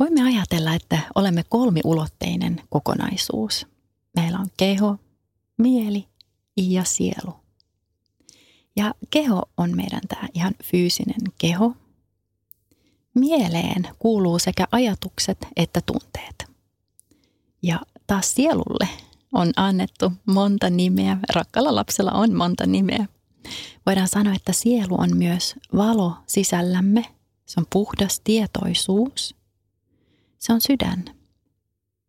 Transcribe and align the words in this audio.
Voimme 0.00 0.22
ajatella, 0.22 0.74
että 0.74 0.98
olemme 1.14 1.44
kolmiulotteinen 1.48 2.62
kokonaisuus. 2.68 3.66
Meillä 4.16 4.38
on 4.38 4.48
keho, 4.56 4.96
mieli 5.58 6.06
ja 6.56 6.84
sielu. 6.84 7.34
Ja 8.76 8.94
keho 9.10 9.42
on 9.56 9.76
meidän 9.76 10.00
tämä 10.08 10.28
ihan 10.34 10.54
fyysinen 10.64 11.20
keho. 11.38 11.72
Mieleen 13.14 13.88
kuuluu 13.98 14.38
sekä 14.38 14.68
ajatukset 14.72 15.46
että 15.56 15.80
tunteet. 15.86 16.44
Ja 17.62 17.80
taas 18.06 18.34
sielulle 18.34 18.88
on 19.32 19.52
annettu 19.56 20.12
monta 20.26 20.70
nimeä. 20.70 21.18
Rakkalla 21.34 21.74
lapsella 21.74 22.12
on 22.12 22.34
monta 22.34 22.66
nimeä. 22.66 23.06
Voidaan 23.86 24.08
sanoa, 24.08 24.34
että 24.34 24.52
sielu 24.52 25.00
on 25.00 25.16
myös 25.16 25.54
valo 25.76 26.14
sisällämme. 26.26 27.04
Se 27.46 27.60
on 27.60 27.66
puhdas 27.72 28.20
tietoisuus. 28.24 29.39
Se 30.40 30.52
on 30.52 30.60
sydän. 30.60 31.04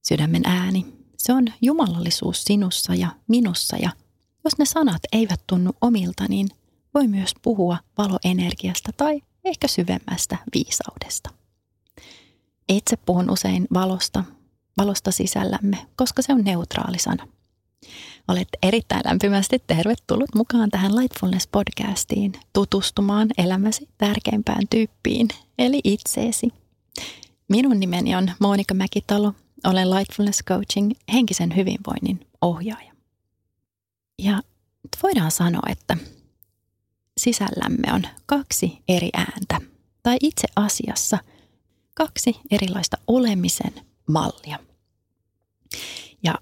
Sydämen 0.02 0.42
ääni. 0.46 0.86
Se 1.18 1.34
on 1.34 1.48
jumalallisuus 1.62 2.44
sinussa 2.44 2.96
ja 2.96 3.10
minussa 3.28 3.78
ja 3.78 3.92
jos 4.44 4.58
ne 4.58 4.66
sanat 4.66 5.02
eivät 5.12 5.42
tunnu 5.48 5.72
omilta, 5.82 6.24
niin 6.30 6.48
voi 6.94 7.08
myös 7.08 7.34
puhua 7.42 7.78
valoenergiasta 7.98 8.92
tai 8.98 9.22
ehkä 9.46 9.68
syvemmästä 9.68 10.38
viisaudesta. 10.54 11.30
Itse 12.70 12.98
puhun 12.98 13.30
usein 13.30 13.68
valosta, 13.74 14.24
valosta 14.78 15.12
sisällämme, 15.12 15.88
koska 15.96 16.22
se 16.22 16.34
on 16.34 16.44
neutraali 16.44 17.00
sana. 17.00 17.28
Olet 18.28 18.48
erittäin 18.64 19.02
lämpimästi 19.06 19.64
tervetullut 19.68 20.36
mukaan 20.36 20.70
tähän 20.70 20.92
Lightfulness-podcastiin 20.92 22.40
tutustumaan 22.54 23.30
elämäsi 23.38 23.90
tärkeimpään 23.98 24.68
tyyppiin, 24.70 25.28
eli 25.58 25.80
itseesi. 25.84 26.61
Minun 27.52 27.80
nimeni 27.80 28.16
on 28.16 28.32
Monika 28.40 28.74
Mäkitalo. 28.74 29.34
Olen 29.64 29.90
Lightfulness 29.90 30.44
Coaching 30.44 30.92
henkisen 31.14 31.56
hyvinvoinnin 31.56 32.28
ohjaaja. 32.42 32.94
Ja 34.20 34.42
voidaan 35.04 35.32
sanoa, 35.32 35.62
että 35.70 35.98
sisällämme 37.18 37.94
on 37.94 38.04
kaksi 38.26 38.82
eri 38.88 39.10
ääntä, 39.14 39.58
tai 40.04 40.18
itse 40.22 40.48
asiassa 40.56 41.18
kaksi 41.96 42.36
erilaista 42.52 42.98
olemisen 43.08 43.74
mallia. 44.08 44.60
Ja 46.24 46.36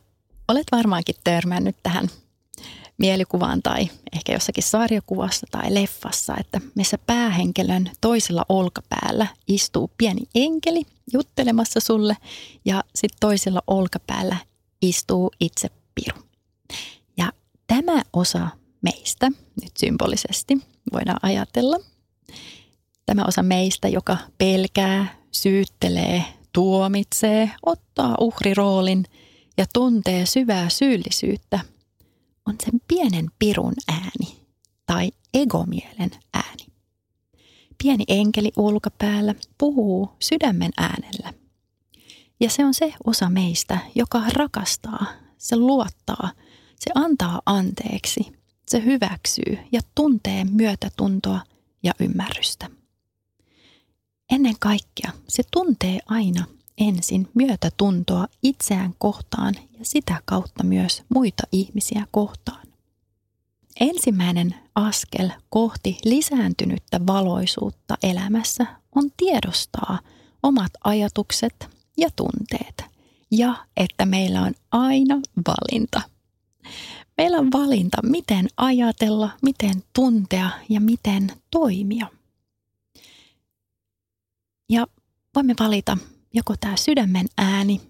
olet 0.48 0.68
varmaankin 0.72 1.16
törmännyt 1.24 1.76
tähän 1.84 2.08
mielikuvaan 2.98 3.62
tai 3.62 3.90
ehkä 4.14 4.34
jossakin 4.34 4.64
sarjakuvassa 4.64 5.48
tai 5.52 5.74
leffassa, 5.74 6.36
että 6.40 6.62
missä 6.76 6.98
päähenkilön 6.98 7.92
toisella 8.02 8.46
olkapäällä 8.50 9.28
istuu 9.48 9.92
pieni 9.98 10.22
enkeli 10.36 10.82
juttelemassa 11.14 11.80
sulle 11.80 12.18
ja 12.66 12.84
sitten 12.96 13.18
toisella 13.20 13.62
olkapäällä 13.68 14.38
istuu 14.82 15.32
itse 15.40 15.70
piru. 15.96 16.18
Ja 17.18 17.32
tämä 17.68 18.02
osa 18.14 18.48
meistä, 18.82 19.30
nyt 19.62 19.78
symbolisesti 19.78 20.58
voidaan 20.94 21.20
ajatella, 21.22 21.78
tämä 23.06 23.26
osa 23.28 23.44
meistä, 23.44 23.88
joka 23.88 24.18
pelkää, 24.38 25.20
syyttelee, 25.32 26.26
tuomitsee, 26.54 27.52
ottaa 27.66 28.16
uhriroolin 28.20 29.06
ja 29.58 29.66
tuntee 29.74 30.26
syvää 30.26 30.70
syyllisyyttä, 30.70 31.60
on 32.46 32.56
sen 32.64 32.82
pienen 32.88 33.26
pirun 33.40 33.74
ääni 33.88 34.46
tai 34.86 35.12
egomielen 35.34 36.12
ääni. 36.34 36.69
Pieni 37.84 38.04
enkeli 38.08 38.52
ulkopäällä 38.58 39.36
puhuu 39.58 40.10
sydämen 40.20 40.72
äänellä. 40.78 41.34
Ja 42.40 42.50
se 42.50 42.66
on 42.66 42.74
se 42.74 42.94
osa 43.06 43.30
meistä, 43.30 43.80
joka 43.96 44.22
rakastaa, 44.34 45.06
se 45.38 45.56
luottaa, 45.56 46.32
se 46.80 46.92
antaa 46.96 47.42
anteeksi, 47.46 48.22
se 48.68 48.84
hyväksyy 48.86 49.58
ja 49.72 49.82
tuntee 49.96 50.46
myötätuntoa 50.46 51.40
ja 51.84 51.94
ymmärrystä. 52.00 52.70
Ennen 54.32 54.56
kaikkea 54.60 55.12
se 55.28 55.44
tuntee 55.52 56.00
aina 56.06 56.46
ensin 56.78 57.30
myötätuntoa 57.34 58.28
itseään 58.44 58.94
kohtaan 58.98 59.56
ja 59.80 59.86
sitä 59.86 60.22
kautta 60.26 60.64
myös 60.64 61.04
muita 61.10 61.44
ihmisiä 61.52 62.08
kohtaan. 62.12 62.69
Ensimmäinen 63.80 64.56
askel 64.76 65.30
kohti 65.50 65.98
lisääntynyttä 66.06 67.00
valoisuutta 67.08 67.98
elämässä 68.04 68.66
on 68.96 69.12
tiedostaa 69.18 70.00
omat 70.44 70.72
ajatukset 70.84 71.70
ja 71.98 72.10
tunteet 72.16 72.84
ja 73.32 73.66
että 73.78 74.06
meillä 74.06 74.42
on 74.42 74.54
aina 74.72 75.16
valinta. 75.48 76.02
Meillä 77.18 77.38
on 77.38 77.52
valinta, 77.52 77.98
miten 78.04 78.48
ajatella, 78.58 79.30
miten 79.42 79.84
tuntea 79.96 80.50
ja 80.70 80.82
miten 80.82 81.32
toimia. 81.52 82.08
Ja 84.70 84.88
voimme 85.36 85.54
valita 85.60 85.98
joko 86.34 86.56
tämä 86.60 86.76
sydämen 86.76 87.26
ääni, 87.38 87.82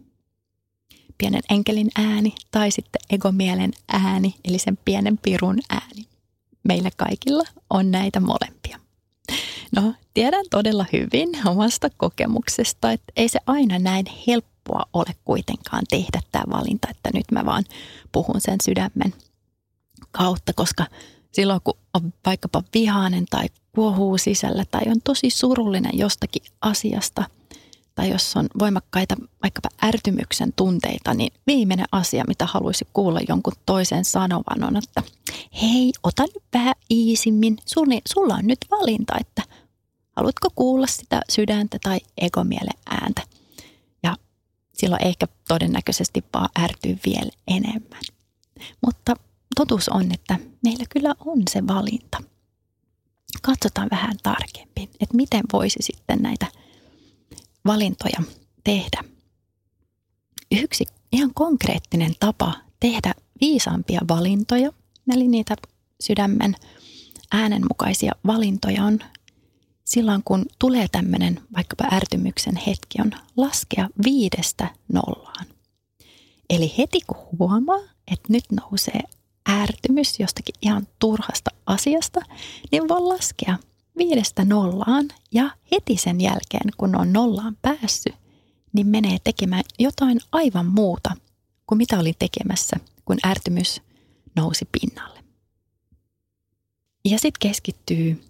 pienen 1.19 1.41
enkelin 1.50 1.90
ääni 1.97 2.35
tai 2.52 2.72
sitten 2.72 3.02
egomielen 3.09 3.72
ääni, 3.88 4.35
eli 4.46 4.59
sen 4.59 4.78
pienen 4.85 5.18
pirun 5.18 5.59
ääni. 5.69 6.07
Meillä 6.63 6.90
kaikilla 6.97 7.44
on 7.69 7.91
näitä 7.91 8.19
molempia. 8.19 8.80
No, 9.75 9.94
tiedän 10.13 10.46
todella 10.50 10.85
hyvin 10.94 11.30
omasta 11.46 11.90
kokemuksesta, 11.97 12.91
että 12.91 13.13
ei 13.16 13.30
se 13.30 13.40
aina 13.47 13.80
näin 13.80 14.06
helppoa 14.28 14.85
ole 14.94 15.16
kuitenkaan 15.25 15.84
tehdä 15.90 16.22
tämä 16.31 16.44
valinta, 16.50 16.88
että 16.91 17.09
nyt 17.13 17.31
mä 17.31 17.46
vaan 17.46 17.63
puhun 18.12 18.41
sen 18.41 18.57
sydämen 18.63 19.13
kautta, 20.12 20.53
koska 20.53 20.86
silloin 21.31 21.62
kun 21.63 21.78
on 21.94 22.13
vaikkapa 22.25 22.63
vihainen 22.74 23.25
tai 23.30 23.50
kuohuu 23.75 24.18
sisällä 24.18 24.66
tai 24.72 24.81
on 24.88 25.01
tosi 25.03 25.30
surullinen 25.30 25.97
jostakin 25.97 26.44
asiasta– 26.62 27.24
tai 28.00 28.10
jos 28.10 28.38
on 28.38 28.48
voimakkaita 28.60 29.16
vaikkapa 29.44 29.70
ärtymyksen 29.84 30.54
tunteita, 30.56 31.14
niin 31.14 31.34
viimeinen 31.48 31.86
asia, 31.92 32.24
mitä 32.28 32.46
haluaisi 32.46 32.88
kuulla 32.94 33.20
jonkun 33.28 33.54
toisen 33.66 34.06
sanovan 34.06 34.64
on, 34.64 34.78
että 34.78 35.04
hei, 35.62 35.92
ota 36.04 36.24
nyt 36.24 36.44
vähän 36.54 36.76
iisimmin. 36.92 37.58
Sulla, 37.66 37.96
sulla 38.14 38.34
on 38.34 38.48
nyt 38.48 38.58
valinta, 38.72 39.14
että 39.20 39.44
haluatko 40.16 40.50
kuulla 40.56 40.88
sitä 40.88 41.22
sydäntä 41.30 41.78
tai 41.84 42.00
egomielen 42.18 42.80
ääntä. 42.90 43.22
Ja 44.04 44.16
silloin 44.74 45.08
ehkä 45.08 45.28
todennäköisesti 45.48 46.24
vaan 46.34 46.50
ärtyy 46.60 46.98
vielä 47.06 47.31
enemmän. 47.48 48.02
Mutta 48.86 49.16
totuus 49.56 49.90
on, 49.90 50.12
että 50.12 50.40
meillä 50.64 50.86
kyllä 50.90 51.16
on 51.26 51.42
se 51.50 51.68
valinta. 51.68 52.24
Katsotaan 53.42 53.88
vähän 53.92 54.18
tarkemmin, 54.24 54.90
että 55.00 55.16
miten 55.16 55.44
voisi 55.54 55.80
sitten 55.81 56.20
näitä– 56.22 56.48
valintoja 57.66 58.22
tehdä. 58.64 59.03
Yksi 60.52 60.86
ihan 61.12 61.34
konkreettinen 61.34 62.13
tapa 62.19 62.54
tehdä 62.80 63.13
viisaampia 63.42 64.01
valintoja, 64.07 64.72
eli 65.13 65.28
niitä 65.28 65.56
sydämen 66.01 66.56
äänenmukaisia 67.31 68.12
valintoja 68.28 68.84
on 68.84 69.00
silloin, 69.86 70.22
kun 70.25 70.45
tulee 70.60 70.88
tämmöinen 70.92 71.42
vaikkapa 71.56 71.95
ärtymyksen 71.95 72.56
hetki, 72.56 73.01
on 73.01 73.12
laskea 73.38 73.89
viidestä 74.04 74.68
nollaan. 74.94 75.45
Eli 76.50 76.74
heti 76.78 77.00
kun 77.07 77.28
huomaa, 77.39 77.80
että 78.12 78.28
nyt 78.34 78.44
nousee 78.51 79.01
ärtymys 79.50 80.19
jostakin 80.19 80.56
ihan 80.62 80.88
turhasta 81.00 81.51
asiasta, 81.66 82.22
niin 82.72 82.88
voi 82.88 83.01
laskea 83.01 83.57
viidestä 83.97 84.45
nollaan 84.45 85.07
ja 85.31 85.50
heti 85.71 85.97
sen 85.97 86.21
jälkeen, 86.21 86.71
kun 86.77 86.95
on 86.95 87.13
nollaan 87.13 87.57
päässyt, 87.62 88.15
niin 88.74 88.88
menee 88.88 89.18
tekemään 89.24 89.63
jotain 89.80 90.19
aivan 90.31 90.65
muuta 90.65 91.15
kuin 91.68 91.77
mitä 91.77 92.00
oli 92.00 92.13
tekemässä, 92.19 92.77
kun 93.06 93.18
ärtymys 93.25 93.81
nousi 94.36 94.68
pinnalle. 94.71 95.19
Ja 97.06 97.19
sitten 97.19 97.50
keskittyy 97.50 98.21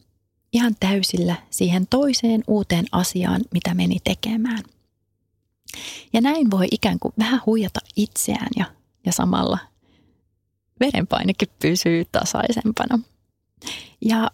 ihan 0.53 0.75
täysillä 0.79 1.35
siihen 1.49 1.87
toiseen 1.87 2.43
uuteen 2.47 2.85
asiaan, 2.91 3.41
mitä 3.53 3.73
meni 3.73 3.97
tekemään. 4.03 4.63
Ja 6.13 6.21
näin 6.21 6.51
voi 6.51 6.67
ikään 6.71 6.99
kuin 6.99 7.13
vähän 7.19 7.41
huijata 7.45 7.79
itseään 7.95 8.49
ja, 8.57 8.65
ja 9.05 9.11
samalla 9.11 9.57
verenpainekin 10.79 11.49
pysyy 11.61 12.05
tasaisempana. 12.11 12.99
Ja 14.05 14.31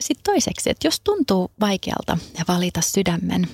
sitten 0.00 0.24
toiseksi, 0.24 0.70
että 0.70 0.86
jos 0.86 1.00
tuntuu 1.00 1.52
vaikealta 1.60 2.18
valita 2.48 2.80
sydämen 2.80 3.48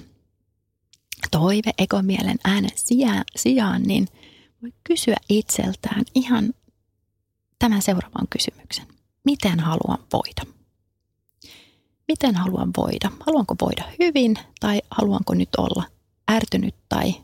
toive 1.30 1.70
egomielen 1.78 2.38
äänen 2.44 2.70
sijaan, 3.36 3.82
niin 3.82 4.08
voi 4.62 4.72
kysyä 4.84 5.16
itseltään 5.28 6.04
ihan 6.14 6.54
tämän 7.58 7.82
seuraavan 7.82 8.28
kysymyksen. 8.30 8.86
Miten 9.24 9.60
haluan 9.60 9.98
voida? 10.12 10.42
Miten 12.08 12.34
haluan 12.34 12.70
voida? 12.76 13.10
Haluanko 13.26 13.54
voida 13.60 13.84
hyvin 13.98 14.36
tai 14.60 14.82
haluanko 14.90 15.34
nyt 15.34 15.48
olla 15.58 15.84
ärtynyt 16.30 16.74
tai 16.88 17.14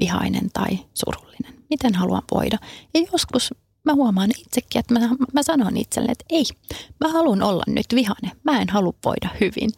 vihainen 0.00 0.50
tai 0.52 0.78
surullinen? 0.94 1.64
Miten 1.70 1.94
haluan 1.94 2.22
voida? 2.34 2.58
Ja 2.94 3.00
joskus 3.12 3.54
mä 3.86 3.94
huomaan 3.94 4.30
itsekin, 4.38 4.78
että 4.78 4.94
mä, 4.94 5.00
mä 5.32 5.42
sanon 5.42 5.76
itselleni, 5.76 6.12
että 6.12 6.24
ei, 6.30 6.44
mä 7.00 7.08
haluan 7.08 7.42
olla 7.42 7.62
nyt 7.66 7.86
vihane. 7.94 8.32
Mä 8.44 8.60
en 8.60 8.68
halua 8.68 8.94
voida 9.04 9.28
hyvin. 9.40 9.70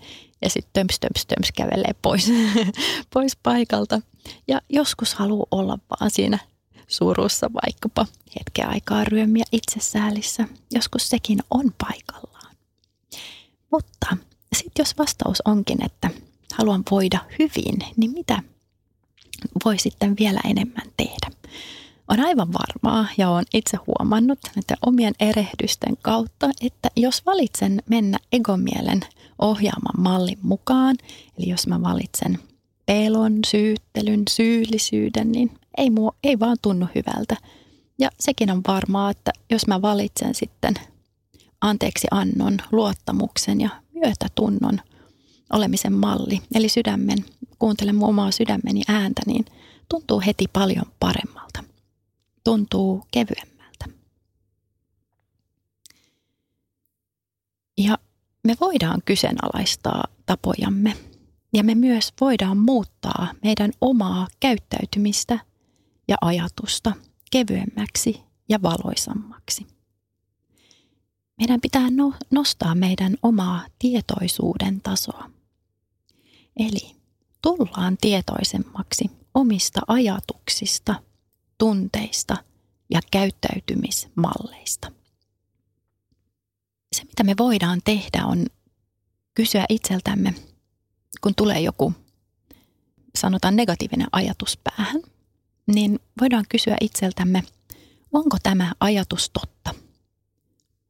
Ja 0.43 0.51
sitten 0.51 0.71
töms, 0.73 1.01
töms, 1.01 1.27
töms 1.27 1.53
kävelee 1.57 1.95
pois, 2.03 2.31
pois 3.15 3.37
paikalta. 3.37 4.01
Ja 4.49 4.61
joskus 4.69 5.15
haluaa 5.15 5.47
olla 5.51 5.79
vaan 5.91 6.11
siinä 6.11 6.39
surussa 6.89 7.51
vaikkapa 7.65 8.07
hetken 8.39 8.69
aikaa 8.69 9.05
ryömiä 9.05 9.45
itsesäälissä. 9.53 10.49
Joskus 10.71 11.09
sekin 11.09 11.39
on 11.51 11.75
paikallaan. 11.79 12.57
Mutta 13.71 14.17
sitten 14.57 14.83
jos 14.83 14.99
vastaus 14.99 15.43
onkin, 15.45 15.85
että 15.85 16.11
haluan 16.55 16.83
voida 16.91 17.19
hyvin, 17.39 17.79
niin 17.97 18.11
mitä 18.11 18.43
voi 19.65 19.79
sitten 19.79 20.17
vielä 20.19 20.41
enemmän 20.45 20.87
tehdä? 20.97 21.31
On 22.09 22.21
aivan 22.21 22.49
varmaa 22.53 23.07
ja 23.19 23.31
olen 23.31 23.45
itse 23.55 23.79
huomannut 23.87 24.39
että 24.57 24.75
omien 24.87 25.15
erehdysten 25.21 25.97
kautta, 26.03 26.51
että 26.61 26.91
jos 26.97 27.27
valitsen 27.27 27.83
mennä 27.89 28.19
egomielen 28.33 29.01
ohjaaman 29.39 30.01
mallin 30.03 30.39
mukaan, 30.43 30.97
eli 31.39 31.49
jos 31.49 31.67
mä 31.67 31.83
valitsen 31.83 32.39
pelon, 32.87 33.39
syyttelyn, 33.47 34.23
syyllisyyden, 34.31 35.33
niin 35.33 35.51
ei, 35.79 35.91
mua, 35.91 36.13
ei 36.25 36.41
vaan 36.41 36.57
tunnu 36.63 36.87
hyvältä. 36.95 37.37
Ja 37.99 38.11
sekin 38.21 38.51
on 38.51 38.63
varmaa, 38.67 39.11
että 39.11 39.33
jos 39.51 39.67
mä 39.67 39.83
valitsen 39.83 40.35
sitten 40.35 40.75
anteeksi 41.61 42.07
annon, 42.11 42.59
luottamuksen 42.73 43.61
ja 43.61 43.71
myötätunnon 43.95 44.81
olemisen 45.53 45.93
malli, 45.93 46.41
eli 46.55 46.69
sydämen, 46.69 47.25
kuuntelen 47.59 48.05
omaa 48.05 48.31
sydämeni 48.31 48.83
ääntä, 48.89 49.23
niin 49.27 49.45
tuntuu 49.89 50.23
heti 50.27 50.45
paljon 50.53 50.87
paremmalta. 51.01 51.68
Tuntuu 52.49 53.05
kevyemmältä. 53.11 53.85
Ja 57.79 57.99
me 58.45 58.57
voidaan 58.61 59.03
kyseenalaistaa 59.05 60.05
tapojamme 60.27 60.97
ja 61.53 61.65
me 61.65 61.75
myös 61.75 62.13
voidaan 62.21 62.57
muuttaa 62.57 63.29
meidän 63.43 63.71
omaa 63.81 64.27
käyttäytymistä 64.41 65.39
ja 66.09 66.17
ajatusta 66.21 66.93
kevyemmäksi 67.31 68.21
ja 68.49 68.63
valoisammaksi. 68.63 69.67
Meidän 71.39 71.61
pitää 71.61 71.91
no, 71.91 72.13
nostaa 72.31 72.75
meidän 72.75 73.15
omaa 73.23 73.67
tietoisuuden 73.79 74.81
tasoa. 74.81 75.31
Eli 76.57 76.97
tullaan 77.43 77.97
tietoisemmaksi 78.01 79.11
omista 79.35 79.81
ajatuksista, 79.87 81.08
tunteista 81.59 82.37
ja 82.91 83.01
käyttäytymismalleista. 83.11 84.93
Se, 86.93 87.05
mitä 87.05 87.25
me 87.25 87.35
voidaan 87.39 87.81
tehdä, 87.85 88.25
on 88.25 88.47
kysyä 89.35 89.65
itseltämme, 89.69 90.35
kun 91.21 91.35
tulee 91.35 91.61
joku, 91.61 91.93
sanotaan 93.19 93.57
negatiivinen 93.57 94.09
ajatus 94.13 94.59
päähän, 94.65 95.03
niin 95.67 96.01
voidaan 96.21 96.45
kysyä 96.49 96.77
itseltämme, 96.81 97.43
onko 98.13 98.37
tämä 98.43 98.73
ajatus 98.81 99.31
totta? 99.31 99.75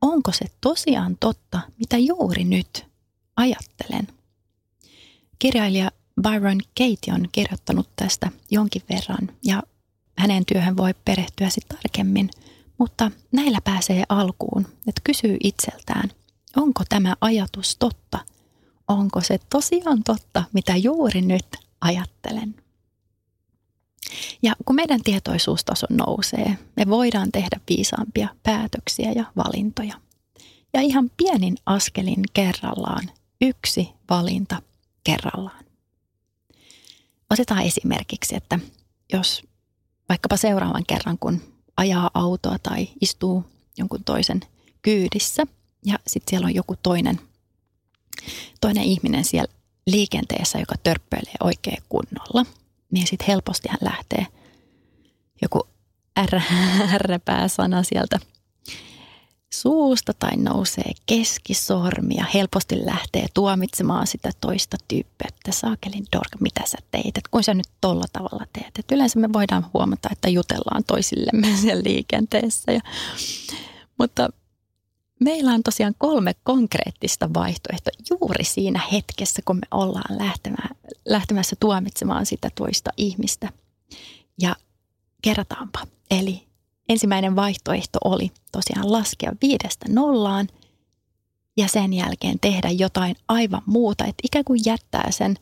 onko 0.00 0.32
se 0.32 0.46
tosiaan 0.60 1.16
totta, 1.20 1.60
mitä 1.78 1.98
juuri 1.98 2.44
nyt 2.44 2.86
ajattelen. 3.36 4.08
Kirjailija 5.38 5.90
Byron 6.22 6.60
Katie 6.78 7.14
on 7.14 7.28
kirjoittanut 7.32 7.88
tästä 7.96 8.30
jonkin 8.50 8.82
verran 8.90 9.36
ja 9.44 9.62
hänen 10.18 10.46
työhön 10.46 10.76
voi 10.76 10.94
perehtyä 11.04 11.50
sitten 11.50 11.78
tarkemmin, 11.78 12.30
mutta 12.78 13.10
näillä 13.32 13.58
pääsee 13.64 14.04
alkuun, 14.08 14.66
että 14.86 15.00
kysyy 15.04 15.36
itseltään, 15.44 16.10
onko 16.56 16.82
tämä 16.88 17.14
ajatus 17.20 17.76
totta? 17.78 18.18
Onko 18.88 19.20
se 19.20 19.38
tosiaan 19.50 20.02
totta, 20.04 20.44
mitä 20.52 20.76
juuri 20.76 21.20
nyt 21.20 21.46
ajattelen? 21.80 22.54
Ja 24.42 24.52
kun 24.64 24.76
meidän 24.76 25.00
tietoisuustaso 25.02 25.86
nousee, 25.90 26.58
me 26.76 26.86
voidaan 26.88 27.32
tehdä 27.32 27.60
viisaampia 27.68 28.28
päätöksiä 28.42 29.12
ja 29.12 29.24
valintoja. 29.36 29.94
Ja 30.74 30.80
ihan 30.80 31.10
pienin 31.16 31.56
askelin 31.66 32.22
kerrallaan, 32.32 33.10
yksi 33.40 33.88
valinta 34.10 34.62
kerrallaan. 35.04 35.64
Otetaan 37.30 37.62
esimerkiksi, 37.62 38.36
että 38.36 38.58
jos 39.12 39.42
vaikkapa 40.08 40.36
seuraavan 40.36 40.86
kerran, 40.86 41.18
kun 41.18 41.40
ajaa 41.76 42.10
autoa 42.14 42.58
tai 42.62 42.88
istuu 43.00 43.44
jonkun 43.78 44.04
toisen 44.04 44.40
kyydissä. 44.82 45.42
Ja 45.86 45.98
sitten 46.06 46.30
siellä 46.30 46.46
on 46.46 46.54
joku 46.54 46.74
toinen, 46.82 47.20
toinen 48.60 48.84
ihminen 48.84 49.24
siellä 49.24 49.52
liikenteessä, 49.86 50.58
joka 50.58 50.74
törppöilee 50.82 51.34
oikein 51.40 51.82
kunnolla– 51.88 52.46
niin 52.90 53.06
sitten 53.06 53.26
helposti 53.28 53.68
hän 53.68 53.78
lähtee 53.82 54.26
joku 55.42 55.68
ärräpää-sana 56.94 57.82
sieltä 57.82 58.18
suusta 59.54 60.12
tai 60.14 60.36
nousee 60.36 60.92
keskisormi 61.06 62.14
ja 62.14 62.24
helposti 62.34 62.86
lähtee 62.86 63.26
tuomitsemaan 63.34 64.06
sitä 64.06 64.30
toista 64.40 64.76
tyyppiä, 64.88 65.28
että 65.28 65.52
saakelin 65.52 66.06
dorka, 66.16 66.38
mitä 66.40 66.62
sä 66.66 66.78
teit, 66.90 67.06
että 67.06 67.28
kun 67.30 67.44
sä 67.44 67.54
nyt 67.54 67.68
tolla 67.80 68.04
tavalla 68.12 68.46
teet. 68.52 68.78
Et 68.78 68.92
yleensä 68.92 69.18
me 69.18 69.32
voidaan 69.32 69.66
huomata, 69.74 70.08
että 70.12 70.28
jutellaan 70.28 70.84
toisillemme 70.84 71.56
siellä 71.62 71.82
liikenteessä. 71.82 72.72
Ja, 72.72 72.80
mutta 73.98 74.28
meillä 75.20 75.52
on 75.52 75.62
tosiaan 75.62 75.94
kolme 75.98 76.34
konkreettista 76.42 77.34
vaihtoehtoa 77.34 77.92
juuri 78.10 78.44
siinä 78.44 78.80
hetkessä, 78.92 79.42
kun 79.44 79.56
me 79.56 79.66
ollaan 79.70 80.18
lähtemässä 81.04 81.56
tuomitsemaan 81.60 82.26
sitä 82.26 82.50
toista 82.54 82.90
ihmistä. 82.96 83.48
Ja 84.40 84.56
kerrataanpa. 85.22 85.86
Eli 86.10 86.47
ensimmäinen 86.88 87.36
vaihtoehto 87.36 87.98
oli 88.04 88.30
tosiaan 88.52 88.92
laskea 88.92 89.32
viidestä 89.42 89.86
nollaan 89.88 90.48
ja 91.56 91.68
sen 91.68 91.92
jälkeen 91.92 92.40
tehdä 92.40 92.70
jotain 92.70 93.16
aivan 93.28 93.62
muuta, 93.66 94.04
että 94.04 94.20
ikään 94.22 94.44
kuin 94.44 94.60
jättää 94.66 95.10
sen, 95.10 95.36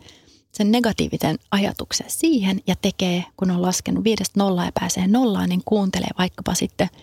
sen 0.52 0.72
negatiivisen 0.72 1.38
ajatuksen 1.50 2.10
siihen 2.10 2.60
ja 2.66 2.74
tekee, 2.82 3.24
kun 3.36 3.50
on 3.50 3.62
laskenut 3.62 4.04
viidestä 4.04 4.40
nollaan 4.40 4.68
ja 4.68 4.72
pääsee 4.80 5.06
nollaan, 5.06 5.48
niin 5.48 5.62
kuuntelee 5.64 6.10
vaikkapa 6.18 6.54
sitten– 6.54 6.88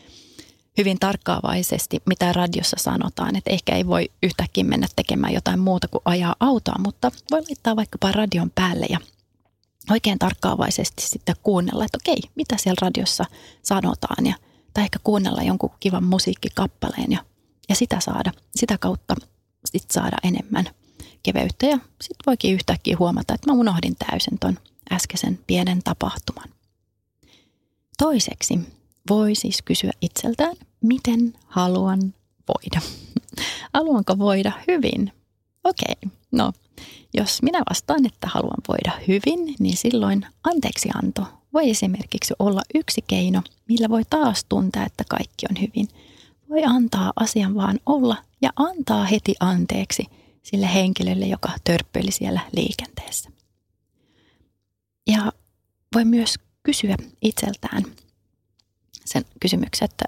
hyvin 0.78 1.00
tarkkaavaisesti, 1.00 2.02
mitä 2.06 2.34
radiossa 2.34 2.78
sanotaan. 2.80 3.36
Että 3.36 3.50
ehkä 3.52 3.76
ei 3.76 3.88
voi 3.88 4.10
yhtäkkiä 4.24 4.64
mennä 4.64 4.88
tekemään 4.96 5.34
jotain 5.34 5.60
muuta 5.60 5.88
kuin 5.88 6.02
ajaa 6.06 6.36
autoa, 6.40 6.76
mutta 6.80 7.12
voi 7.32 7.42
laittaa 7.42 7.76
vaikkapa 7.76 8.12
radion 8.12 8.52
päälle 8.56 8.86
ja 8.90 9.00
oikein 9.92 10.20
tarkkaavaisesti 10.20 11.02
sitten 11.02 11.36
kuunnella, 11.44 11.86
että 11.86 11.98
okei, 12.02 12.22
mitä 12.36 12.58
siellä 12.58 12.80
radiossa 12.82 13.26
sanotaan. 13.64 14.26
Ja, 14.26 14.36
tai 14.74 14.84
ehkä 14.84 15.00
kuunnella 15.04 15.44
jonkun 15.44 15.72
kivan 15.80 16.04
musiikkikappaleen 16.04 17.12
ja, 17.12 17.26
ja 17.70 17.76
sitä 17.76 18.00
saada, 18.00 18.32
sitä 18.56 18.78
kautta 18.78 19.16
sit 19.66 19.92
saada 19.92 20.18
enemmän 20.24 20.66
keveyttä. 21.24 21.66
Ja 21.66 21.78
sitten 21.78 22.24
voikin 22.26 22.54
yhtäkkiä 22.54 22.96
huomata, 23.00 23.34
että 23.34 23.52
mä 23.52 23.60
unohdin 23.60 23.96
täysin 23.96 24.40
ton 24.40 24.60
äskeisen 24.92 25.40
pienen 25.48 25.84
tapahtuman. 25.84 26.50
Toiseksi 27.98 28.60
voi 29.10 29.36
siis 29.36 29.62
kysyä 29.62 29.92
itseltään, 30.02 30.56
miten 30.82 31.34
haluan 31.46 32.14
voida. 32.48 32.82
Haluanko 33.74 34.18
voida 34.18 34.52
hyvin? 34.68 35.14
Okei, 35.64 36.12
no 36.32 36.54
jos 37.14 37.42
minä 37.42 37.62
vastaan, 37.70 38.06
että 38.06 38.28
haluan 38.28 38.62
voida 38.68 38.92
hyvin, 39.08 39.56
niin 39.60 39.78
silloin 39.78 40.26
anteeksianto 40.44 41.28
voi 41.54 41.70
esimerkiksi 41.70 42.34
olla 42.40 42.62
yksi 42.76 43.04
keino, 43.08 43.42
millä 43.70 43.90
voi 43.90 44.04
taas 44.10 44.46
tuntea, 44.50 44.86
että 44.86 45.04
kaikki 45.10 45.46
on 45.50 45.62
hyvin. 45.62 45.88
Voi 46.50 46.64
antaa 46.64 47.14
asian 47.16 47.56
vaan 47.56 47.80
olla 47.86 48.18
ja 48.42 48.50
antaa 48.56 49.04
heti 49.04 49.36
anteeksi 49.40 50.06
sille 50.44 50.74
henkilölle, 50.74 51.26
joka 51.26 51.50
törppöili 51.64 52.12
siellä 52.12 52.42
liikenteessä. 52.56 53.30
Ja 55.08 55.32
voi 55.96 56.06
myös 56.06 56.36
kysyä 56.64 56.98
itseltään 57.22 57.84
sen 59.06 59.26
kysymyksen, 59.40 59.86
että 59.86 60.06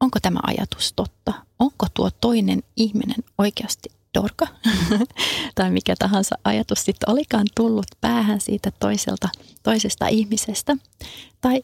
onko 0.00 0.18
tämä 0.22 0.40
ajatus 0.42 0.92
totta? 0.92 1.32
Onko 1.58 1.86
tuo 1.94 2.10
toinen 2.10 2.62
ihminen 2.76 3.24
oikeasti 3.38 3.88
dorka? 4.16 4.46
tai 5.54 5.70
mikä 5.70 5.94
tahansa 5.98 6.38
ajatus 6.44 6.84
sitten 6.84 7.10
olikaan 7.10 7.46
tullut 7.56 7.86
päähän 8.00 8.40
siitä 8.40 8.70
toiselta, 8.80 9.28
toisesta 9.62 10.06
ihmisestä? 10.06 10.76
Tai 11.40 11.62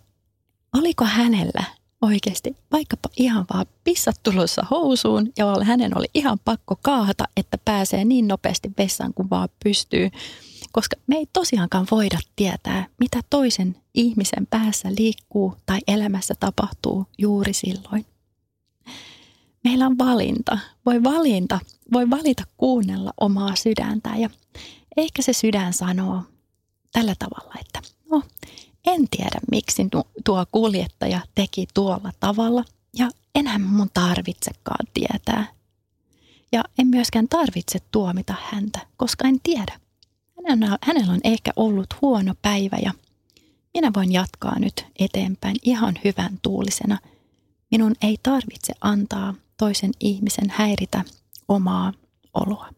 oliko 0.78 1.04
hänellä 1.04 1.64
oikeasti 2.02 2.56
vaikkapa 2.72 3.08
ihan 3.16 3.46
vaan 3.54 3.66
pissat 3.84 4.16
tulossa 4.22 4.66
housuun 4.70 5.32
ja 5.38 5.46
hänen 5.64 5.98
oli 5.98 6.06
ihan 6.14 6.38
pakko 6.44 6.76
kaahata, 6.82 7.24
että 7.36 7.58
pääsee 7.64 8.04
niin 8.04 8.28
nopeasti 8.28 8.70
vessaan 8.78 9.14
kuin 9.14 9.30
vaan 9.30 9.48
pystyy. 9.64 10.10
Koska 10.72 10.96
me 11.06 11.16
ei 11.16 11.26
tosiaankaan 11.32 11.86
voida 11.90 12.18
tietää, 12.36 12.86
mitä 13.00 13.20
toisen 13.30 13.76
ihmisen 13.94 14.46
päässä 14.46 14.88
liikkuu 14.98 15.56
tai 15.66 15.78
elämässä 15.88 16.34
tapahtuu 16.40 17.06
juuri 17.18 17.52
silloin. 17.52 18.06
Meillä 19.64 19.86
on 19.86 19.98
valinta. 19.98 20.58
Voi 20.86 21.02
valinta, 21.02 21.58
voi 21.92 22.10
valita 22.10 22.44
kuunnella 22.56 23.12
omaa 23.20 23.56
sydäntä 23.56 24.10
ja 24.16 24.30
ehkä 24.96 25.22
se 25.22 25.32
sydän 25.32 25.72
sanoo 25.72 26.22
tällä 26.92 27.14
tavalla, 27.18 27.54
että 27.60 27.80
no, 28.10 28.22
en 28.86 29.08
tiedä 29.08 29.40
miksi 29.50 29.88
tuo 30.24 30.46
kuljettaja 30.52 31.20
teki 31.34 31.66
tuolla 31.74 32.12
tavalla 32.20 32.64
ja 32.98 33.10
enää 33.34 33.58
mun 33.58 33.90
tarvitsekaan 33.94 34.86
tietää. 34.94 35.46
Ja 36.52 36.64
en 36.78 36.86
myöskään 36.86 37.28
tarvitse 37.28 37.78
tuomita 37.90 38.34
häntä, 38.42 38.80
koska 38.96 39.28
en 39.28 39.40
tiedä. 39.42 39.80
Hänellä 40.82 41.12
on 41.12 41.20
ehkä 41.24 41.50
ollut 41.56 41.86
huono 42.02 42.34
päivä 42.42 42.76
ja 42.84 42.92
minä 43.74 43.90
voin 43.96 44.12
jatkaa 44.12 44.58
nyt 44.58 44.86
eteenpäin 44.98 45.56
ihan 45.62 45.98
hyvän 46.04 46.38
tuulisena. 46.42 46.98
Minun 47.70 47.94
ei 48.02 48.18
tarvitse 48.22 48.72
antaa 48.80 49.34
toisen 49.62 49.90
ihmisen 50.00 50.50
häiritä 50.50 51.04
omaa 51.48 51.92
oloa. 52.34 52.68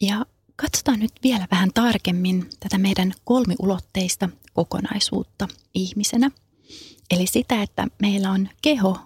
Ja 0.00 0.26
katsotaan 0.56 1.00
nyt 1.00 1.12
vielä 1.22 1.46
vähän 1.50 1.70
tarkemmin 1.74 2.50
tätä 2.60 2.78
meidän 2.78 3.12
kolmiulotteista 3.24 4.28
kokonaisuutta 4.52 5.48
ihmisenä. 5.74 6.30
Eli 7.10 7.26
sitä, 7.26 7.62
että 7.62 7.86
meillä 8.02 8.30
on 8.30 8.48
keho, 8.62 8.98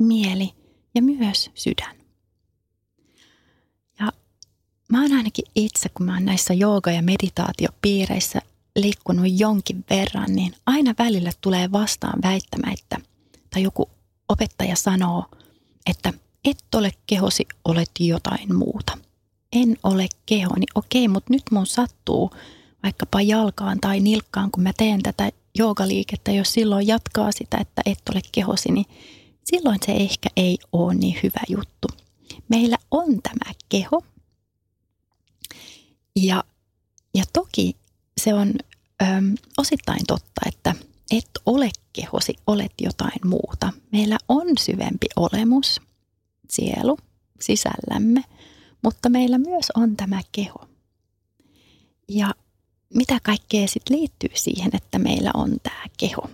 mieli 0.00 0.50
ja 0.94 1.02
myös 1.02 1.50
sydän. 1.54 1.96
Ja 3.98 4.12
mä 4.88 5.02
oon 5.02 5.12
ainakin 5.12 5.44
itse, 5.54 5.88
kun 5.88 6.06
mä 6.06 6.14
oon 6.14 6.24
näissä 6.24 6.54
jooga- 6.54 6.94
ja 6.94 7.02
meditaatiopiireissä 7.02 8.42
liikkunut 8.76 9.26
jonkin 9.38 9.84
verran, 9.90 10.32
niin 10.36 10.54
aina 10.66 10.94
välillä 10.98 11.32
tulee 11.40 11.72
vastaan 11.72 12.18
väittämättä, 12.22 13.00
tai 13.50 13.62
joku 13.62 13.90
opettaja 14.28 14.76
sanoo, 14.76 15.24
että 15.86 16.12
et 16.44 16.74
ole 16.74 16.92
kehosi, 17.06 17.46
olet 17.64 17.90
jotain 18.00 18.56
muuta. 18.56 18.98
En 19.52 19.76
ole 19.82 20.06
kehoni, 20.26 20.66
okei, 20.74 21.08
mutta 21.08 21.32
nyt 21.32 21.42
mun 21.50 21.66
sattuu 21.66 22.30
vaikkapa 22.82 23.22
jalkaan 23.22 23.80
tai 23.80 24.00
nilkkaan, 24.00 24.50
kun 24.50 24.62
mä 24.62 24.72
teen 24.76 25.02
tätä 25.02 25.30
joogaliikettä, 25.54 26.32
jos 26.32 26.52
silloin 26.52 26.86
jatkaa 26.86 27.32
sitä, 27.32 27.58
että 27.58 27.82
et 27.86 27.98
ole 28.10 28.20
kehosi, 28.32 28.72
niin 28.72 28.86
silloin 29.44 29.78
se 29.86 29.92
ehkä 29.92 30.28
ei 30.36 30.58
ole 30.72 30.94
niin 30.94 31.18
hyvä 31.22 31.40
juttu. 31.48 31.88
Meillä 32.48 32.76
on 32.90 33.22
tämä 33.22 33.52
keho 33.68 34.02
ja, 36.16 36.44
ja 37.14 37.24
toki 37.32 37.76
se 38.20 38.34
on 38.34 38.52
äm, 39.02 39.34
osittain 39.58 40.06
totta, 40.06 40.40
että 40.46 40.74
et 41.18 41.30
ole 41.46 41.70
kehosi, 41.92 42.34
olet 42.46 42.72
jotain 42.80 43.20
muuta. 43.24 43.72
Meillä 43.92 44.18
on 44.28 44.46
syvempi 44.60 45.06
olemus, 45.16 45.80
sielu 46.50 46.98
sisällämme, 47.40 48.24
mutta 48.82 49.08
meillä 49.08 49.38
myös 49.38 49.66
on 49.74 49.96
tämä 49.96 50.20
keho. 50.32 50.68
Ja 52.08 52.34
mitä 52.94 53.18
kaikkea 53.22 53.68
sitten 53.68 53.96
liittyy 53.96 54.30
siihen, 54.34 54.70
että 54.76 54.98
meillä 54.98 55.30
on 55.34 55.56
tämä 55.62 55.84
keho? 55.98 56.30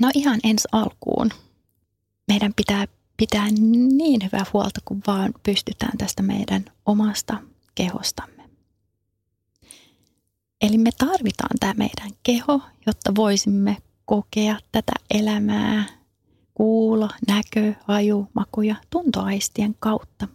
No 0.00 0.10
ihan 0.14 0.40
ensi 0.44 0.68
alkuun. 0.72 1.30
Meidän 2.28 2.54
pitää 2.56 2.86
pitää 3.16 3.46
niin 3.96 4.20
hyvää 4.22 4.44
huolta 4.52 4.80
kuin 4.84 5.02
vaan 5.06 5.34
pystytään 5.42 5.98
tästä 5.98 6.22
meidän 6.22 6.64
omasta 6.86 7.38
kehostamme. 7.74 8.31
Eli 10.62 10.78
me 10.78 10.90
tarvitaan 10.98 11.56
tämä 11.60 11.74
meidän 11.76 12.10
keho, 12.22 12.60
jotta 12.86 13.14
voisimme 13.14 13.76
kokea 14.04 14.58
tätä 14.72 14.92
elämää 15.10 15.84
kuulo, 16.54 17.08
näkö, 17.28 17.74
haju, 17.84 18.28
maku 18.34 18.62
ja 18.62 18.76
tuntoaistien 18.90 19.76
kautta. 19.78 20.28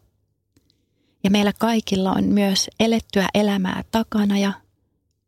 Ja 1.24 1.29
meillä 1.29 1.53
kaikilla 1.53 2.12
on 2.12 2.24
myös 2.24 2.69
elettyä 2.79 3.27
elämää 3.34 3.84
takana 3.91 4.38
ja 4.38 4.53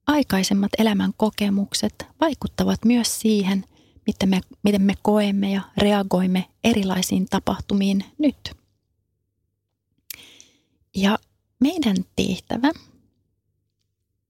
aikaisemmat 0.07 0.71
elämän 0.77 1.13
kokemukset 1.17 2.05
vaikuttavat 2.21 2.85
myös 2.85 3.19
siihen, 3.19 3.65
miten 4.07 4.29
me, 4.29 4.41
miten 4.63 4.81
me 4.81 4.93
koemme 5.01 5.51
ja 5.51 5.61
reagoimme 5.77 6.45
erilaisiin 6.63 7.25
tapahtumiin 7.29 8.05
nyt. 8.17 8.51
Ja 10.95 11.19
meidän 11.59 11.95
tehtävä 12.15 12.71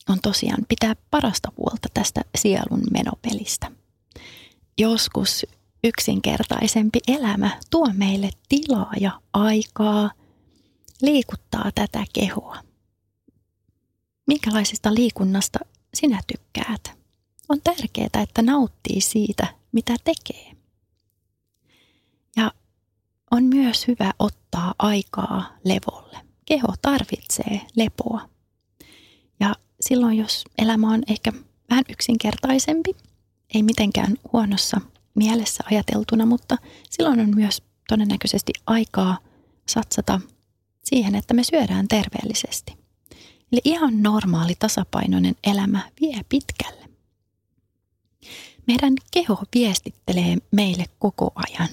on 0.09 0.19
tosiaan 0.21 0.65
pitää 0.69 0.95
parasta 1.11 1.51
huolta 1.57 1.87
tästä 1.93 2.21
sielun 2.37 2.81
menopelistä. 2.91 3.71
Joskus 4.77 5.45
yksinkertaisempi 5.83 6.99
elämä 7.07 7.59
tuo 7.69 7.87
meille 7.93 8.29
tilaa 8.49 8.93
ja 8.99 9.21
aikaa 9.33 10.11
liikuttaa 11.01 11.71
tätä 11.75 12.05
kehoa 12.13 12.69
minkälaisesta 14.29 14.93
liikunnasta 14.93 15.59
sinä 15.93 16.21
tykkäät. 16.27 16.99
On 17.49 17.61
tärkeää, 17.63 18.23
että 18.23 18.41
nauttii 18.41 19.01
siitä, 19.01 19.47
mitä 19.71 19.95
tekee. 20.03 20.51
Ja 22.35 22.51
on 23.31 23.43
myös 23.43 23.87
hyvä 23.87 24.13
ottaa 24.19 24.73
aikaa 24.79 25.57
levolle. 25.63 26.17
Keho 26.45 26.73
tarvitsee 26.81 27.61
lepoa. 27.75 28.29
Ja 29.39 29.55
silloin, 29.81 30.17
jos 30.17 30.43
elämä 30.57 30.93
on 30.93 31.03
ehkä 31.07 31.33
vähän 31.69 31.83
yksinkertaisempi, 31.89 32.95
ei 33.53 33.63
mitenkään 33.63 34.17
huonossa 34.33 34.81
mielessä 35.15 35.63
ajateltuna, 35.71 36.25
mutta 36.25 36.57
silloin 36.89 37.19
on 37.19 37.35
myös 37.35 37.63
todennäköisesti 37.87 38.53
aikaa 38.67 39.17
satsata 39.69 40.21
siihen, 40.83 41.15
että 41.15 41.33
me 41.33 41.43
syödään 41.43 41.87
terveellisesti. 41.87 42.77
Eli 43.51 43.61
ihan 43.63 44.03
normaali 44.03 44.55
tasapainoinen 44.59 45.35
elämä 45.43 45.89
vie 46.01 46.21
pitkälle. 46.29 46.89
Meidän 48.67 48.93
keho 49.11 49.43
viestittelee 49.55 50.37
meille 50.51 50.85
koko 50.99 51.31
ajan. 51.35 51.69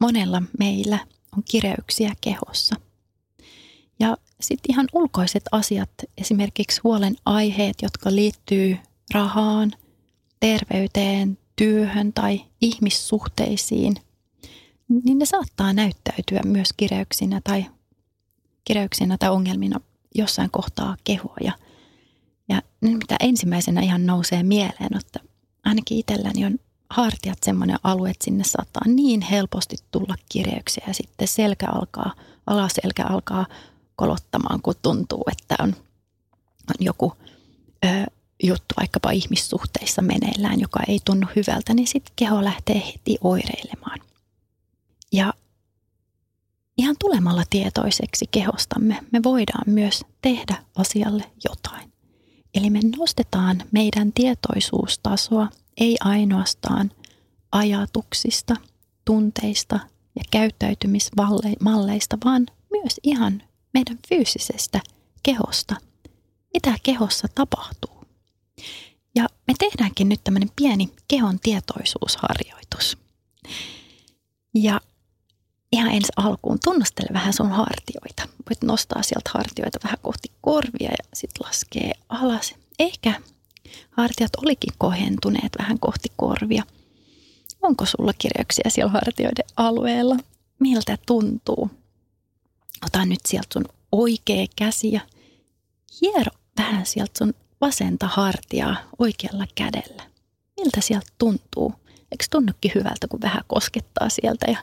Monella 0.00 0.42
meillä 0.58 0.98
on 1.36 1.42
kireyksiä 1.50 2.12
kehossa. 2.20 2.76
Sitten 4.40 4.74
ihan 4.74 4.86
ulkoiset 4.92 5.42
asiat, 5.52 5.90
esimerkiksi 6.18 6.80
huolen 6.84 7.16
aiheet, 7.24 7.76
jotka 7.82 8.14
liittyy 8.14 8.76
rahaan, 9.14 9.72
terveyteen, 10.40 11.38
työhön 11.56 12.12
tai 12.12 12.40
ihmissuhteisiin, 12.60 13.94
niin 15.04 15.18
ne 15.18 15.26
saattaa 15.26 15.72
näyttäytyä 15.72 16.40
myös 16.44 16.68
kireyksinä 16.76 17.40
tai, 17.44 17.66
kireyksinä 18.64 19.18
tai 19.18 19.30
ongelmina 19.30 19.80
jossain 20.14 20.50
kohtaa 20.50 20.96
kehoa. 21.04 21.36
Ja, 21.40 21.52
ja 22.48 22.62
mitä 22.80 23.16
ensimmäisenä 23.20 23.80
ihan 23.80 24.06
nousee 24.06 24.42
mieleen, 24.42 24.96
että 24.96 25.20
ainakin 25.64 25.98
itselläni 25.98 26.44
on 26.44 26.58
hartiat 26.90 27.38
semmoinen 27.42 27.78
alue, 27.82 28.10
että 28.10 28.24
sinne 28.24 28.44
saattaa 28.44 28.82
niin 28.86 29.20
helposti 29.20 29.76
tulla 29.90 30.14
kireyksiä 30.28 30.84
ja 30.86 30.94
sitten 30.94 31.28
selkä 31.28 31.66
alkaa, 31.68 32.14
alaselkä 32.46 33.04
alkaa 33.04 33.46
kolottamaan, 33.96 34.62
kun 34.62 34.74
tuntuu, 34.82 35.24
että 35.32 35.56
on, 35.60 35.68
on 36.68 36.74
joku 36.80 37.12
ö, 37.84 37.88
juttu 38.42 38.74
vaikkapa 38.78 39.10
ihmissuhteissa 39.10 40.02
meneillään, 40.02 40.60
joka 40.60 40.80
ei 40.88 41.00
tunnu 41.04 41.26
hyvältä, 41.36 41.74
niin 41.74 41.86
sitten 41.88 42.12
keho 42.16 42.44
lähtee 42.44 42.82
heti 42.86 43.18
oireilemaan. 43.20 43.98
Ja 45.12 45.34
ihan 46.78 46.96
tulemalla 46.98 47.42
tietoiseksi 47.50 48.24
kehostamme 48.30 49.00
me 49.12 49.22
voidaan 49.22 49.64
myös 49.66 50.04
tehdä 50.22 50.56
asialle 50.76 51.24
jotain. 51.44 51.92
Eli 52.54 52.70
me 52.70 52.80
nostetaan 52.98 53.62
meidän 53.72 54.12
tietoisuustasoa 54.12 55.48
ei 55.76 55.96
ainoastaan 56.00 56.90
ajatuksista, 57.52 58.56
tunteista 59.04 59.80
ja 60.16 60.22
käyttäytymismalleista, 60.30 62.18
vaan 62.24 62.46
myös 62.70 63.00
ihan 63.02 63.42
meidän 63.76 63.98
fyysisestä 64.08 64.80
kehosta. 65.22 65.76
Mitä 66.54 66.74
kehossa 66.82 67.28
tapahtuu? 67.34 68.04
Ja 69.14 69.28
me 69.46 69.54
tehdäänkin 69.58 70.08
nyt 70.08 70.20
tämmöinen 70.24 70.50
pieni 70.56 70.88
kehon 71.08 71.40
tietoisuusharjoitus. 71.40 72.98
Ja 74.54 74.80
ihan 75.72 75.90
ensi 75.92 76.12
alkuun 76.16 76.58
tunnustele 76.64 77.08
vähän 77.12 77.32
sun 77.32 77.50
hartioita. 77.50 78.22
Voit 78.50 78.62
nostaa 78.64 79.02
sieltä 79.02 79.30
hartioita 79.34 79.78
vähän 79.84 79.98
kohti 80.02 80.28
korvia 80.40 80.90
ja 80.90 81.04
sitten 81.14 81.46
laskee 81.46 81.92
alas. 82.08 82.54
Ehkä 82.78 83.20
hartiat 83.90 84.30
olikin 84.36 84.72
kohentuneet 84.78 85.52
vähän 85.58 85.78
kohti 85.78 86.08
korvia. 86.16 86.62
Onko 87.62 87.86
sulla 87.86 88.12
kirjauksia 88.18 88.70
siellä 88.70 88.92
hartioiden 88.92 89.44
alueella? 89.56 90.16
Miltä 90.58 90.98
tuntuu? 91.06 91.70
Ota 92.84 93.04
nyt 93.04 93.20
sieltä 93.26 93.48
sun 93.52 93.64
oikea 93.92 94.46
käsi 94.56 94.92
ja 94.92 95.00
hiero 96.00 96.32
vähän 96.58 96.86
sieltä 96.86 97.12
sun 97.18 97.34
vasenta 97.60 98.06
hartiaa 98.06 98.76
oikealla 98.98 99.46
kädellä. 99.54 100.02
Miltä 100.60 100.80
sieltä 100.80 101.06
tuntuu? 101.18 101.74
Eikö 102.12 102.24
tunnukin 102.30 102.72
hyvältä, 102.74 103.08
kun 103.08 103.20
vähän 103.20 103.42
koskettaa 103.46 104.08
sieltä 104.08 104.50
ja 104.50 104.58